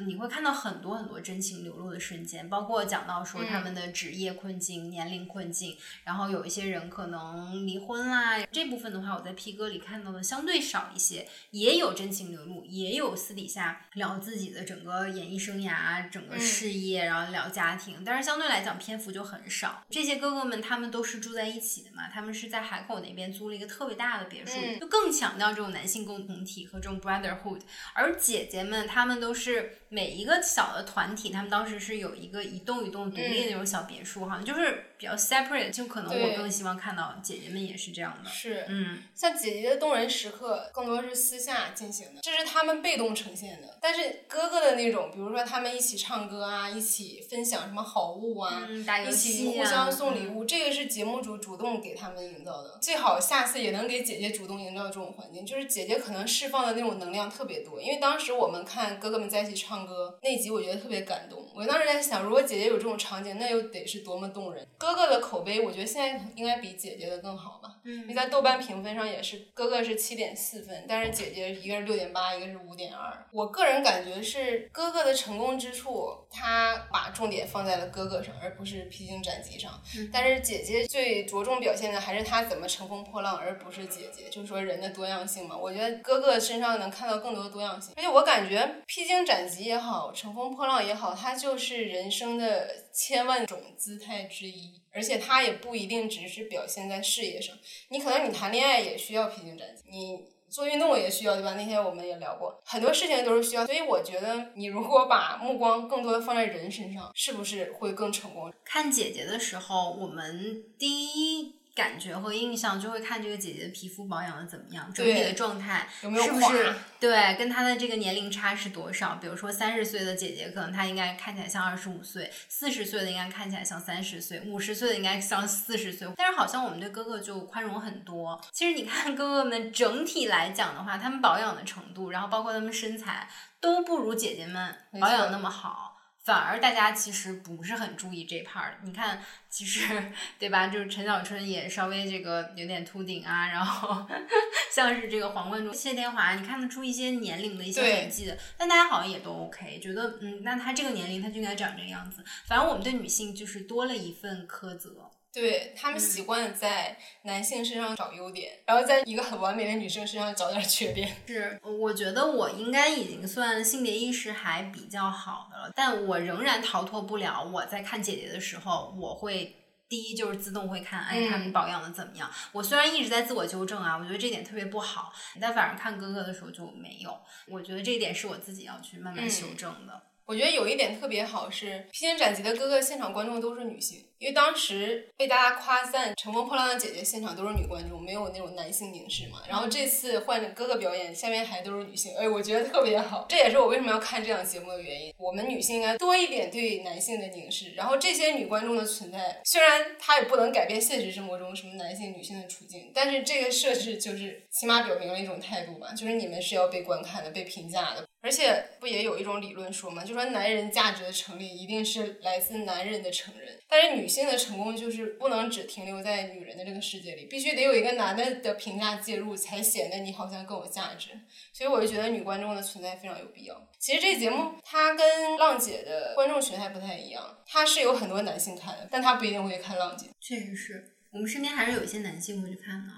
[0.06, 8.40] 你会看到很多很多真情流露的瞬间，包括讲到说他们的职业困境、年龄困境，然后有一些人可能离婚啦。
[8.52, 19.84] 这部分的话，我在 P 哥里看到的相对少一些，也有真情流露，也有私底下聊自己的整个演艺生涯、整个事业，然后聊家庭，但是相对来讲篇幅就很少。
[19.90, 27.62] 这些哥哥们他们都是住在一起的嘛，他们是在海口那边租了一个特别大的别墅，就更强调这种男性共同体和这种 brotherhood。
[27.94, 29.43] 而姐姐们她们都是。
[29.90, 35.70] 每一个小的团体，他们当时是有一个一栋一栋独立的那种小别墅，好像就是比较 separate。
[35.72, 38.30] 就可能我更希望看到姐姐们也是这样的。
[38.30, 43.78] 是，嗯，像姐姐的动人时刻，更多是私下进行的，这是他们被动呈现的。
[43.82, 48.68] 但是哥哥的那种，比如说他们一起唱歌啊，一起分享什么好物啊，
[49.08, 52.78] 一起互相送礼物，这个是节目组主动给他们营造的。
[52.82, 57.82] 最好下次也能给姐姐主动营造这种环境，就是姐姐可能释放的那种能量特别多。
[57.82, 59.84] 因为当时我们看哥哥们在一起唱。
[59.86, 64.66] 歌那集我觉得特别感动，我当时在想，如果姐姐有这种场景，那又得是多么动人。
[64.78, 67.76] 哥哥的口碑，我觉得现在应该比姐姐的更好吧。
[67.84, 73.12] 嗯，因为在豆瓣评分上也是，哥哥是七点四分，但是姐姐一个是六点八，一个是五点二。
[73.32, 79.82] 我个人感觉是哥哥的成功之处，他把重点放在了哥哥上，而不是披荆斩棘上。
[80.12, 84.30] 但是姐姐最着重表现的还是他怎么乘风破浪，而不是姐姐。
[84.30, 89.64] 就是说人的多样性嘛，我觉得哥哥身上能看到更多的多样性，而且我感觉披荆斩棘。
[89.64, 97.56] 也好，乘风破浪也好，它就是人生的千万种姿态之一，而且它也不一定只是表现在事业上。
[97.90, 100.20] 你可能你谈恋爱也需要披荆斩棘，你
[100.50, 101.54] 做运动也需要，对吧？
[101.54, 103.66] 那天我们也聊过，很多事情都是需要。
[103.66, 108.54] 所以我觉得，你如果把目光更多的放在人身上，是不是会更成功？
[108.66, 111.56] 看姐姐的时候，我们第一。
[111.76, 119.16] 感觉和印象就会看这个姐姐的皮肤保养的怎么样，整体的状态有没有是不是对，跟她的这个年龄差是多少？
[119.16, 126.08] 比如说三十岁的姐姐，可能她应该看起来像二十五岁；四十岁的应该看起来像三十岁；五十岁的应该像四十岁。
[126.16, 128.40] 但是好像我们对哥哥就宽容很多。
[128.52, 133.28] 其实你看哥哥们整体来讲的话，他们保养的程度，然后包括他们身材，
[133.60, 135.93] 都不如姐姐们保养那么好。
[136.24, 138.76] 反而大家其实不是很注意这 part。
[138.84, 140.68] 你看，其实对吧？
[140.68, 144.08] 就是陈小春也稍微这个有点秃顶啊，然后
[144.72, 148.38] 像是这个黄贯中、谢天华，你看得出一些年龄的一些痕迹的。
[148.58, 152.24] 但大家好像也都 OK，觉得嗯，那他这个年龄他就应该长这个样子。
[152.46, 155.12] 反正我们对女性就是多了一份苛责。
[155.34, 161.16] 对他们习惯在男性身上找优点，然后在一个很完美的女生身上找点缺点。
[161.28, 169.58] 是，我觉得我应该已经算性别意识还比较好的了，但我仍然逃脱不了我在看姐姐的时候，我会。
[169.90, 172.28] 第一就是自动会看，哎，他们嗯保养的怎么样？
[172.52, 177.16] 我虽然一直在自我纠正啊，我觉得这点特别不好，但反而看哥哥的时候就没有。
[177.48, 180.02] 我觉得这一点是我自己要去慢慢嗯修正的。
[180.26, 189.42] 我觉得有一点特别好是《披荆斩棘的哥哥》现场观众都是女性，因为当时被大家夸赞《乘风破浪的姐姐》现场都是女观众，没有那种男性凝视嘛。
[189.50, 193.26] 然后这次换着哥哥表演，下面还都是女性，哎，我觉得特别好。
[193.28, 195.14] 这也是我为什么要看这档节目的原因。
[195.18, 208.08] 我们女性应该多一点对男性的凝视，然后这些女观众的存在，虽然它也不能改变现实生活中什么男性女性的处境，但是这个设置就是起码表明了一种态度吧，就是你们是要被观看的、被评价的。
[208.24, 221.10] 而且不也有一种理论说嘛，就说男人价值的成立一定是来自男人的承认，但是女性的成功就是不能只停留在女人的这个世界里，必须得有一个男的的评价介入，才显得你好像更有价值。
[221.52, 223.68] 所以我就觉得女观众的存在非常有必要。
[223.78, 230.08] 其实这节目它跟浪姐的观众群还不太一样，它是有很多男性看的，但他不一定会看浪姐。
[230.22, 232.94] 确实是我们身边还是有一些男性会去看的。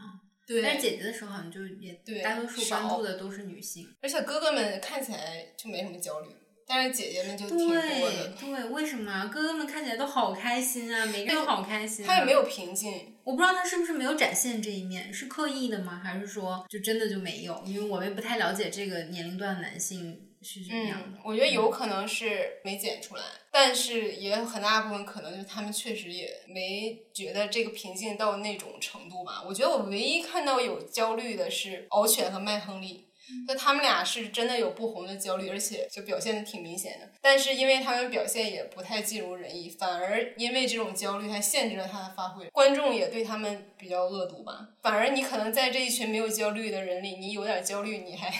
[0.45, 3.87] 对但是姐姐的时候好像就也对大多数关注的都是女性。
[4.01, 6.29] 而且哥哥们看起来就没什么焦虑，
[6.67, 8.33] 但是姐姐们就挺多对的。
[8.39, 9.25] 对，为什么啊？
[9.25, 12.07] 哥哥们看起来都好开心啊，每个人都好开心、啊。
[12.07, 16.01] 他也没有平静，我不知道他是不是没有展现这一面，是刻意的吗？
[16.03, 17.61] 还是说就真的就没有？
[17.65, 21.17] 因为我们也不太了解这个年龄段的男性是怎么样的。
[21.17, 29.43] 嗯，我觉得有可能是没剪出来，但是也有很大部分可能就是他们确实也没觉得这个平静到那种程度吧。
[29.47, 33.01] 我觉得我唯一看到有焦虑的是敖犬和麦亨利。
[33.47, 37.09] 那他们俩是真的有不红的焦虑，而且就表现的挺明显的。
[37.19, 44.69] 但是因为他们表现也不太尽如人意，反而因为这种焦虑还限制了他的发挥，观众也对他们比较恶毒吧。
[44.83, 48.31] 反而你可能在这一群没有焦虑的人里，你有点焦虑，你还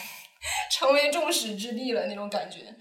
[0.71, 2.75] 成为众矢之的了那种感觉。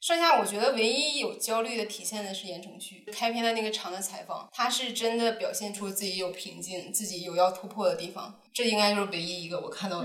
[0.00, 10.04] 剩下我觉得唯一有焦虑的体现的是言承旭开篇的那个长的采访，他是真的表现出自己有瓶颈，自己有要突破的地方，这应该就是唯一一个我看到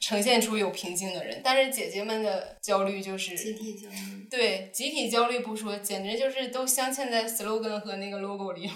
[0.00, 1.42] 呈现出有瓶颈的人。
[1.44, 8.70] 但是姐姐们的焦虑就是集体焦虑，对集体焦虑不说，简直就是都镶嵌在 slogan 和那个 logo 里，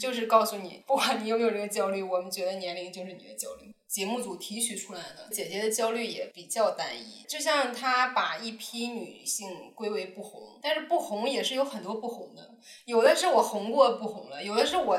[0.00, 3.73] 就是告诉你，不管你有没有这个焦虑，我们觉得年龄就是你的焦虑。
[3.94, 14.98] 节目组提取出来的姐姐的焦虑也比较单一，就像她把一批女性归为不红，但是不红也是有很多不红的，有的是我红过不红了，有的是我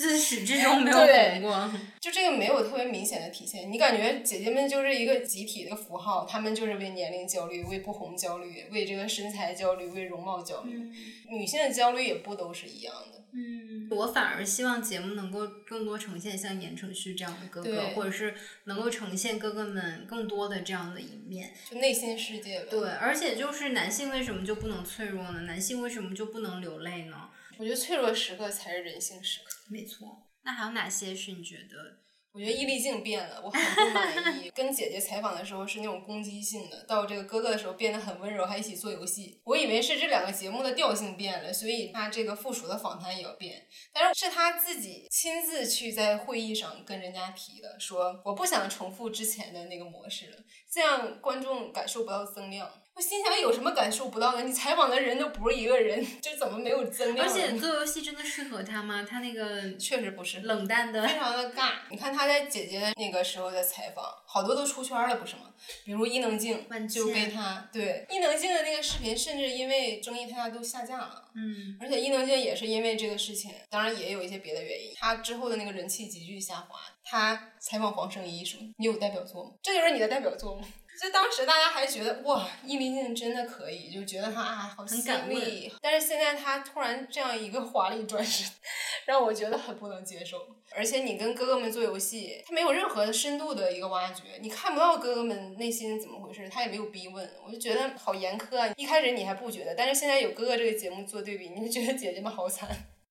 [0.00, 1.70] 自始至终没有对红过。
[2.00, 10.90] 就这个没有特别明显的体现，你感觉姐姐们就是一个集体的符号，她们就是为年龄焦虑、为不红焦虑、为这个身材焦虑、为容貌焦虑。
[11.28, 13.22] 女性的焦虑也不都是一样的。
[13.32, 18.34] 嗯，我反而希望节目能够更多呈现像言承旭这样的哥哥，或者是
[18.64, 21.52] 能够呈现哥哥们更多的这样的一面。
[21.70, 22.68] 就内心世界吧。
[22.70, 25.42] 对，而且就是男性为什么就不能脆弱呢？
[25.42, 27.28] 男性为什么就不能流泪呢？
[27.60, 29.50] 我觉得脆弱时刻才是人性时刻。
[29.68, 30.26] 没错。
[30.42, 32.00] 那还有哪些是你觉得？
[32.32, 34.48] 我觉得伊丽静变了，我很不满意。
[34.54, 39.42] 跟姐姐采访的时候是那种攻击性的，到这个哥哥的时候变得很温柔，还一起做游戏。
[39.44, 43.66] 我以为是这两个节目的调性变了，所以他这个附属的访谈也要变。
[43.92, 50.36] 但是是他自己亲自去在会议上跟人家提的，说我不想重复之前的那个模式了，
[50.72, 52.70] 这样观众感受不到增量。
[53.00, 54.42] 我心想有什么感受不到的？
[54.42, 57.34] 你采访的人都不是一个人，这怎么没有增量而呢？
[57.34, 59.06] 且做游戏真的适合他吗？
[59.08, 61.70] 他那个确实不是冷淡的非常的尬。
[61.88, 65.44] 你看他在姐姐的那个时候的采访，好多都出圈了，不是吗？
[65.82, 71.24] 比如伊能静万就被他对伊能静的那个视频，甚至因为争议太大都下架了。
[71.34, 76.78] 嗯，而且伊能静也是因为这个事情，当然也有一些别的原因，他之后的那个人气急剧下滑。
[77.02, 79.52] 他采访黄圣依说：“你有代表作吗？
[79.62, 80.68] 这就是你的代表作吗？”
[81.00, 85.72] 就当时大家还觉得哇，伊丽静真的可以，就觉得她啊好犀利。
[85.80, 88.46] 但是现在她突然这样一个华丽转身，
[89.06, 90.36] 让我觉得很不能接受。
[90.72, 98.72] 而且你跟哥哥们做游戏，他没有任何深度的一个挖掘，你看不到哥哥们内心怎么回事，他也没有逼问，我就觉得好严苛啊。
[98.76, 102.68] 一开始你还不觉得，但是现在有哥哥这个节目做对比，你就觉得姐姐们好惨。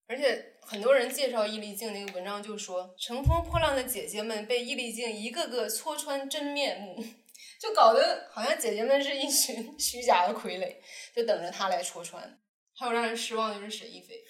[0.08, 7.04] 而且很多人介绍易立竞那个文章就说，乘风破浪的姐姐们被易立竞一个个戳穿真面目，
[7.60, 10.76] 就搞得好像姐姐们是一群 虚假的傀儡，
[11.16, 12.40] 就等着他来戳穿。
[12.78, 14.16] 还有让人失望的就是沈一菲，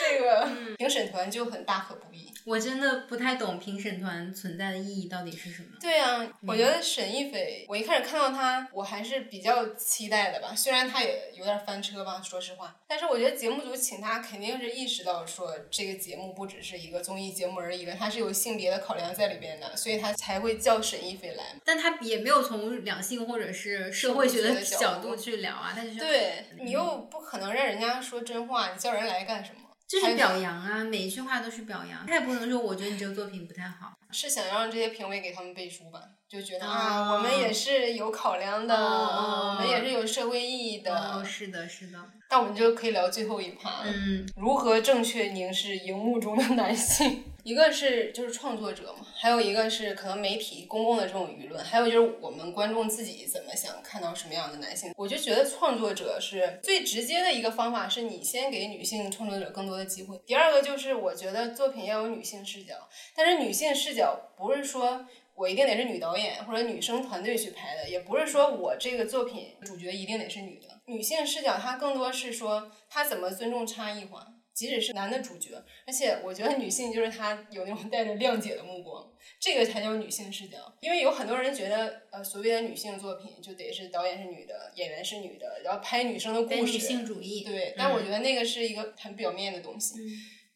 [0.00, 0.48] 这个
[0.78, 2.32] 评审团就很大可不必。
[2.46, 5.68] 我真的不太懂评审团存在的意义到底是什么。
[5.78, 10.54] 对啊、我觉得沈亦菲，我一开始看到她，我还是比较期待的吧。
[10.56, 21.44] 虽然她也有点翻车吧，说实话，但是我觉得节目组请她肯定是意识到说这个节目不只是一个综艺节目而已了，它是有性别的考量在里边的，所以她才会叫沈亦菲来。
[21.64, 29.60] 但她也没有从两性或者是社会学的角度去聊啊，他就是对你又不可能让人家说真话，你叫人来干什么？
[29.90, 33.92] 就是表扬啊，每一句话都是表扬，他也不能说我觉得你这个作品不太好。
[34.12, 36.00] 是想让这些评委给他们背书吧？
[36.28, 40.96] 就觉得、哦啊，我们也是有考量的，哦我们也是有社会意义的。
[40.96, 41.98] 哦，是的，是的，
[42.30, 43.86] 那我们就可以聊最后一趴了。
[43.86, 47.24] 嗯，如何正确凝视荧幕中的男性？
[47.42, 54.92] 一个是就是创作者嘛，还有一个是可能媒体公共的这种舆论，还有就是我们观众自己怎么想看到什么样的男性。
[54.96, 60.18] 我就觉得创作者是最直接的一个方法，是你先给女性创作者更多的机会。
[60.26, 62.74] 第二个就是我觉得作品要有女性视角，
[63.14, 65.06] 但是女性视角不是说。
[65.36, 70.68] 我一定得是女导演或者女生团队去拍的，也不是说我这个作品主角一定得是女的。
[70.84, 74.26] 女性视角它更多是说她怎么尊重差异化，
[74.60, 75.52] 即使是男的主角，
[75.86, 80.58] 而且我觉得女性就是她有那种带着谅解的目光，这个才叫女性视角。
[80.82, 89.94] 因为有很多人觉得，呃，所谓的女性作品就得是导演是女的，演员是女的，然后拍女生的故事，女性主义，对，但我觉得那个是一个很表面的东西。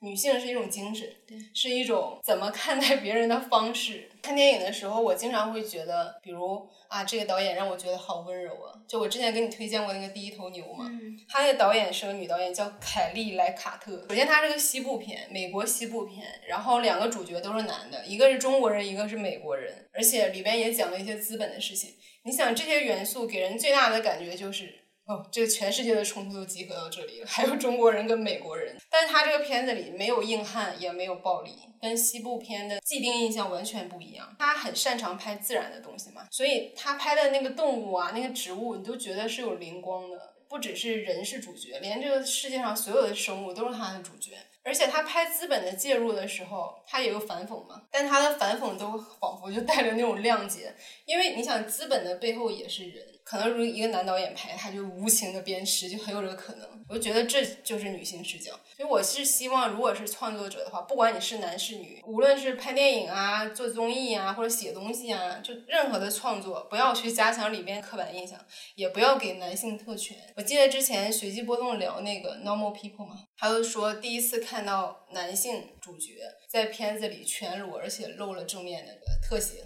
[0.05, 1.09] 女性是一种精神，
[1.55, 4.11] 是一种怎么看待别人的方式。
[4.21, 8.73] 看电影的时候，我经常会觉得，比如啊，这个导演让我觉得好温柔啊。
[8.87, 10.91] 就我之前给你推荐过那个《第一头牛》嘛，
[11.27, 14.07] 他那个导演是个女导演，叫凯利·莱卡特。
[14.11, 21.95] 首先，它是个西部片，美国西部片，然后两个主角都是男的，一个是中国人，一个是美国人，而且里边也讲了一些资本的事情。
[22.25, 24.84] 你想，这些元素给人最大的感觉就是。
[25.07, 28.75] 哦，这个全世界的冲突都集合到这里了，还有中国人跟美国人。
[28.91, 34.35] 但是他这个片子里没有硬汉，也没有暴力，跟西部片的既定印象完全不一样。
[34.39, 40.35] 他很擅长拍自然的东西嘛，所以他拍的那个动物啊，那个植物，你都觉得是有灵光的。
[40.49, 44.33] 不只是人是主角，连这个世界上所有的生物都是他的主角。
[44.63, 50.75] 而且他拍资本的介入的时候，他也有反讽嘛，但他的反讽都仿佛就带着那种谅解，
[51.05, 53.05] 因为你想，资本的背后也是人。
[53.25, 56.69] 可能如一个男导演拍，他就无情的鞭尸，就很有这个可能。
[56.87, 58.53] 我就觉得这就是女性视角。
[58.77, 68.39] 所以我是希望，如果是创作者的话，不管你是男是女，无论是拍电影啊、做综艺啊，或者写东西啊，就任何的创作，不要去加强里边刻板印象，
[68.75, 70.17] 也不要给男性特权。
[70.37, 76.13] 我记得之前随机波动聊那个 Normal People 嘛，他就说第一次看到男性主角
[76.47, 79.65] 在片子里全裸，而且露了正面那个特写。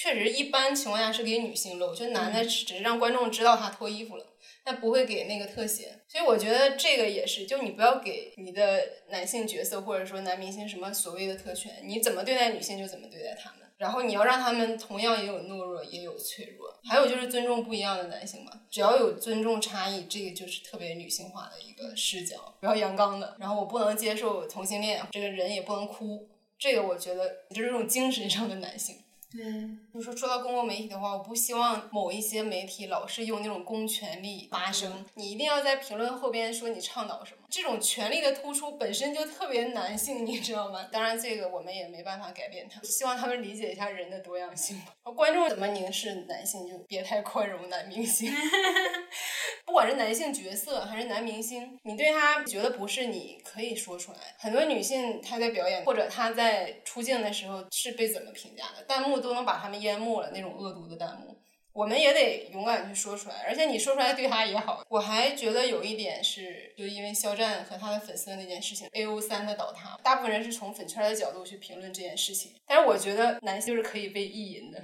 [0.00, 4.24] 确实，一般情况下是给女性露，就男的只是让观众知道他脱衣服了，
[4.62, 5.98] 但不会给那个特写。
[6.06, 13.68] 所以我觉得这个也是，就你不要给你的男性角色或者说男明星什么所谓的特权，你怎么对待女性就怎么对待他们。
[13.76, 16.78] 然后你要让他们同样也有懦弱，也有脆弱。
[16.88, 23.36] 还有就是尊重不一样的男性嘛，只要有尊重差异，这个就是特别女性化的一个视角，不要阳刚的。
[23.40, 28.94] 然后我不能接受同性恋，这个人也不能哭，这个我觉得就是这种精神上的男性。
[29.30, 29.44] 对，
[29.92, 37.37] 就说说到公共媒体的话，我不希望某一些媒体老是用那种公权力发声，你一定要在评论后边说你倡导什么。
[37.50, 40.88] 这种权力的突出本身就特别男性，你知道吗？
[40.92, 44.92] 当然，这个我们也没办法改变他，希望他们理解一下人的多样性吧。
[45.16, 48.30] 观众怎么凝视男性，就别太宽容男明星。
[49.64, 54.18] 不管是男性角色还是男明星，你对他觉得不是，你可以说出来。
[54.38, 61.34] 很多女性她在表演或者她在出镜的时候是被怎么评价的，弹幕都能把他们淹没了，那种恶毒的弹幕。
[61.72, 64.84] 我们也得勇敢去说出来，而且你说出来对他也好。
[64.88, 72.52] 我还觉得有一点是，就因为肖战和他的粉丝的那件事情，A O 三的倒塌，大部分人是从粉圈的角度去评论这件事情。
[72.66, 74.82] 但是我觉得男性是可以被意淫的，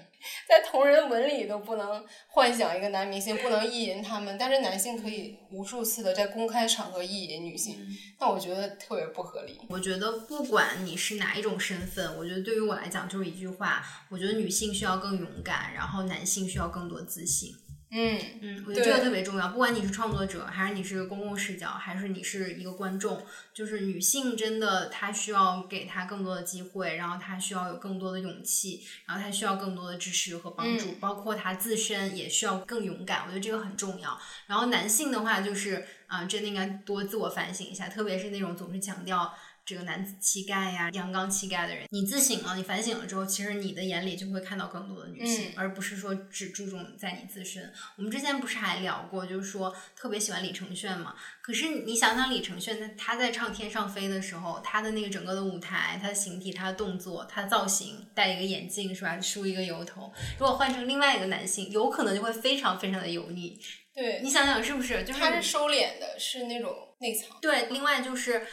[0.48, 7.76] 在同人文里都不能幻想一个男明星不能意淫他们，但是男性可以无数次的在公开场合意淫女性，
[8.20, 9.60] 那我觉得特别不合理。
[9.68, 17.54] 我觉得不管你是哪一种身份，我觉得对于我来讲就是一句话，我觉得女性需要更勇敢，然后男性需要更多自信。
[17.96, 19.46] 嗯，嗯，我觉得这个特别重要。
[19.50, 33.22] 不管你是创作者，还是你是公共视角，还是你是一个观众，就是女性真的她需要给她更多的机会，然后她需要有更多的勇气，然后她需要更多的支持和帮助，嗯包括她自身也需要更勇敢。
[33.26, 34.18] 我觉得这个很重要。
[34.48, 39.32] 然后男性的话，就是啊、真的应该多自我反省一下，特别是那种总是强调。
[39.64, 41.86] 这个男子气概呀、阳刚气概的人。
[41.90, 47.72] 你自省了，你反省了之后，其实你的眼里就会看到更多的女性，嗯而不是说只注重在你自身。
[47.96, 51.14] 我们之前不是还聊过，就是说特别喜欢李承铉嘛。
[51.40, 60.12] 可是你想想李承铉，他他在唱《天上飞》的时候，他的那个整个的舞台、他的形体、他的动作、他的造型，戴一个眼镜是吧，梳一个油头。
[60.38, 63.58] 如果换成另外一个男性，有可能就会非常非常的油腻。
[63.94, 65.04] 对你，想想是不是？
[65.04, 67.38] 就是他是收敛的，是那种内藏。
[67.40, 68.44] 对，另外就是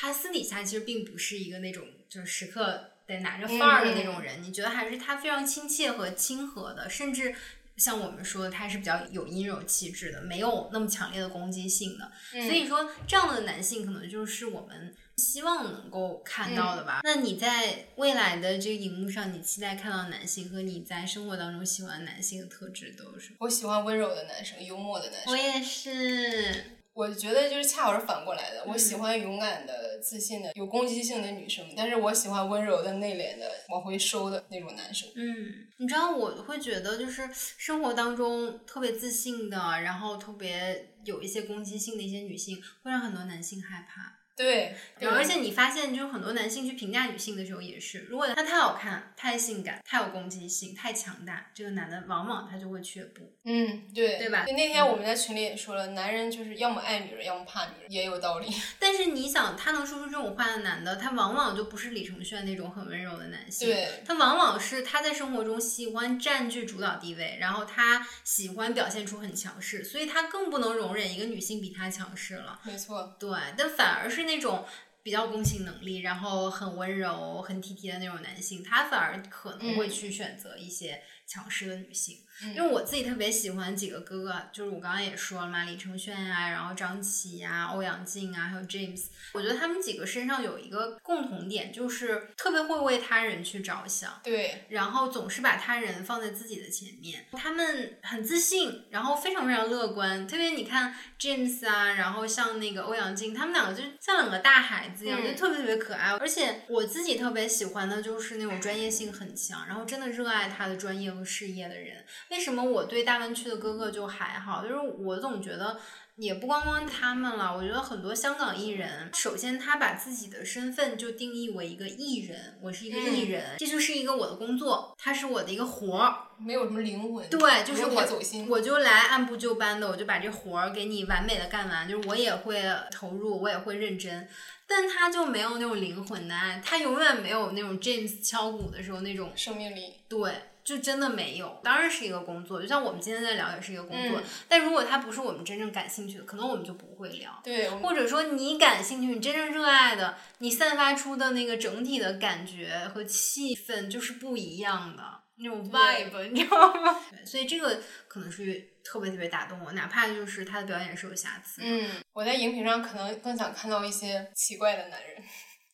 [0.00, 7.34] 他私底下其实并不是一个那种就是时刻得拿着范儿的那种人，你觉得还是他非常亲切和亲和的，甚至。
[7.76, 12.10] 像我们说的，他是比较有阴柔气质的，没有那么强烈的攻击性的。
[12.28, 17.02] 所以说，这样的男性可能就是我们希望能够看到的吧。
[17.04, 23.36] 那你在未来的这个荧幕上，你期待看到的男性和你在生活当中喜欢的男性的特质都有什么？
[23.38, 25.32] 我喜欢温柔的男生，幽默的男生。
[25.32, 35.08] 我也是，我觉得就是恰好是反过来的，我嗯喜欢勇敢的、自信的、有攻击性的女生，但是我喜欢温柔的、内敛的、往回收的那种男生。
[35.14, 44.17] 嗯，你知道我会觉得，就是生活当中特别自信的，然后特别有一些攻击性的一些女性，会让很多男性害怕。
[44.38, 53.34] 对，对，而且你发现，就是很多男性去评价女性的时候也是，如果她太好看、太性感、太有攻击性、太强大，这个男的往往他就会却步。
[53.44, 58.46] 嗯，对，对吧那天我们在群里也说了，男人就是要么爱女人，要么怕女人，也有道理。
[58.78, 72.60] 但是你想，他能说出这种话的男的，他往往就不是李承铉那种很温柔的男性，对他往往是他在生活中喜欢占据主导地位，然后他喜欢表现出很强势，所以他更不能容忍一个女性比他强势了。
[72.62, 74.66] 没错，对，但反而是那种
[75.02, 82.18] 比较共情能力，然后很温柔、很体贴的那种男性，他反而可能会嗯去选择一些强势的女性。
[82.42, 94.20] 嗯因为我自己特别喜欢几个哥哥，就是我刚刚也说了嘛，李承铉啊、然后张琪呀、欧阳靖啊，还有 James，我觉得他们几个身上有一个共同点，就是特别会为他人去着想。
[94.22, 100.26] 对，然后总是把他人放在自己的前面，他们很自信，然后非常非常乐观。
[100.26, 106.10] 特别你看 James 啊，然后像那个欧阳靖，他们两个就像两个大孩子一样，嗯就特别特别可爱。
[106.18, 112.04] 而且我自己特别喜欢的就是那种专业性很强，然后真的热爱他的专业和事业的人。
[112.30, 114.62] 为什么我对大湾区的哥哥就还好？
[114.62, 115.78] 就是我总觉得。
[116.18, 126.12] 也不光光他们了，我觉得很多香港艺人，首先他把自己的身份就定义为一个艺人，我是一个艺嗯人，这就是一个我的工作，它是我的一个活儿，
[126.44, 127.24] 没有什么灵魂。
[127.30, 128.48] 对，就是我走心。
[128.50, 134.28] 我就来按部就班的，我就把这活儿给你完美的干完，就是我也会投入，我也会认真，
[134.66, 140.32] 但他就没有那种灵魂的爱，他永远没有那种 James 敲鼓的时候那种生命力，对，
[140.68, 141.58] 就真的没有。
[141.64, 147.40] 当然是一个工作，就像我们今天在聊也是一个工作，嗯但如果它不是我们真正感兴趣的，可能我们就不会聊。
[147.42, 155.02] 对，或者说你感兴趣，你真正热爱的，你散发出的那个整体的感觉和气氛就是不一样的
[155.36, 157.00] 那种 vibe，你知道 吗？
[157.10, 161.62] 对，所以这个可能是特别特别打动我，哪怕就是他的表演是有瑕疵。
[161.64, 165.22] 嗯，我在荧屏上可能更想看到一些奇怪的男人，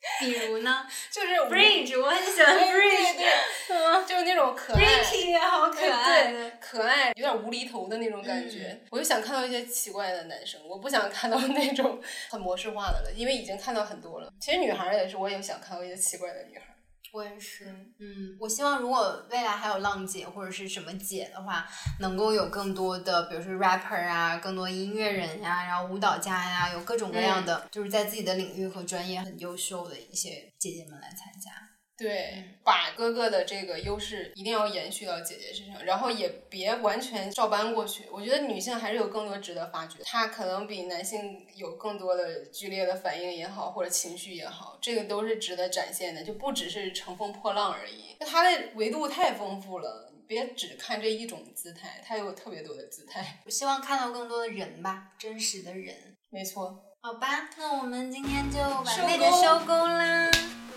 [0.21, 3.25] 比如呢就是，Bridge，我很喜欢 Bridge，对
[3.69, 4.81] 对， 就是那种可爱。
[4.81, 6.51] Ricky 也好可爱。
[6.61, 8.79] 可爱，有点无厘头的那种感觉。
[8.91, 12.01] 我就想看到一些奇怪的男生，我不想看到那种
[12.31, 14.33] 很模式化的了，因为已经看到很多了。
[14.41, 16.74] 其实女孩儿也是，我也想看到一些奇怪的女孩儿。
[17.15, 17.67] 我也是，
[17.99, 21.65] 嗯，我希望如果未来还有浪姐或者是什么姐的话，
[22.01, 31.64] 能够有更多的，比如说 rapper 啊，更多音乐人呀，然后舞蹈家呀，有各种各样的，就是在自己的领域和专业很优秀的一些姐姐们来参加。
[32.05, 38.05] 对，把哥哥的这个优势一定要延续到姐姐身上，然后也别完全照搬过去。
[38.13, 48.15] 我觉得女性还是有更多值得发掘，她可能比男性有更多的剧烈的反应也好，或者情绪也好，这个都是值得展现的，就不只是乘风破浪而已。
[48.21, 53.41] 那它的维度太丰富了，别只看这一种姿态，它有特别多的姿态。
[53.47, 56.15] 我希望看到更多的人吧，真实的人。
[56.29, 60.31] 没错，好吧，那我们今天就完收美的工收工啦，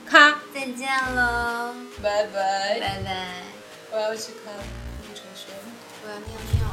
[0.09, 2.79] 咔，再见喽，拜拜。
[2.79, 3.43] 拜拜，
[3.91, 4.53] 我要去看
[5.01, 5.51] 李承铉。
[6.03, 6.67] 我要尿尿。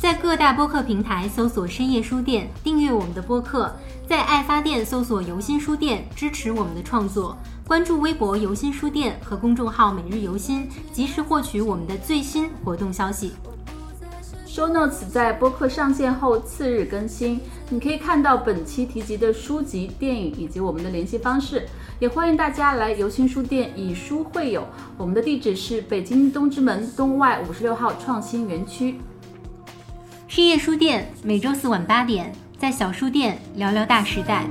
[0.00, 3.70] 在各大播客平台搜索“深夜书店”，订阅我们的播客；
[4.08, 7.36] 在爱发电搜索“游心书店”，支持我们的创作。
[7.70, 13.34] 关注微博“游心书店”和公众号“每日游心”，及时获取我们的最新活动消息。
[14.44, 21.64] Show Notes 在播客上线后次日更新，你可以看到本期提及的书籍、电影以及我们的联系方式。
[22.00, 24.66] 也欢迎大家来游心书店以书会友。
[24.98, 28.96] 我们的地址是北京东直门东外五十六号创新园区。
[30.26, 34.44] 深夜书店每周四晚八点，在小书店聊聊大时代。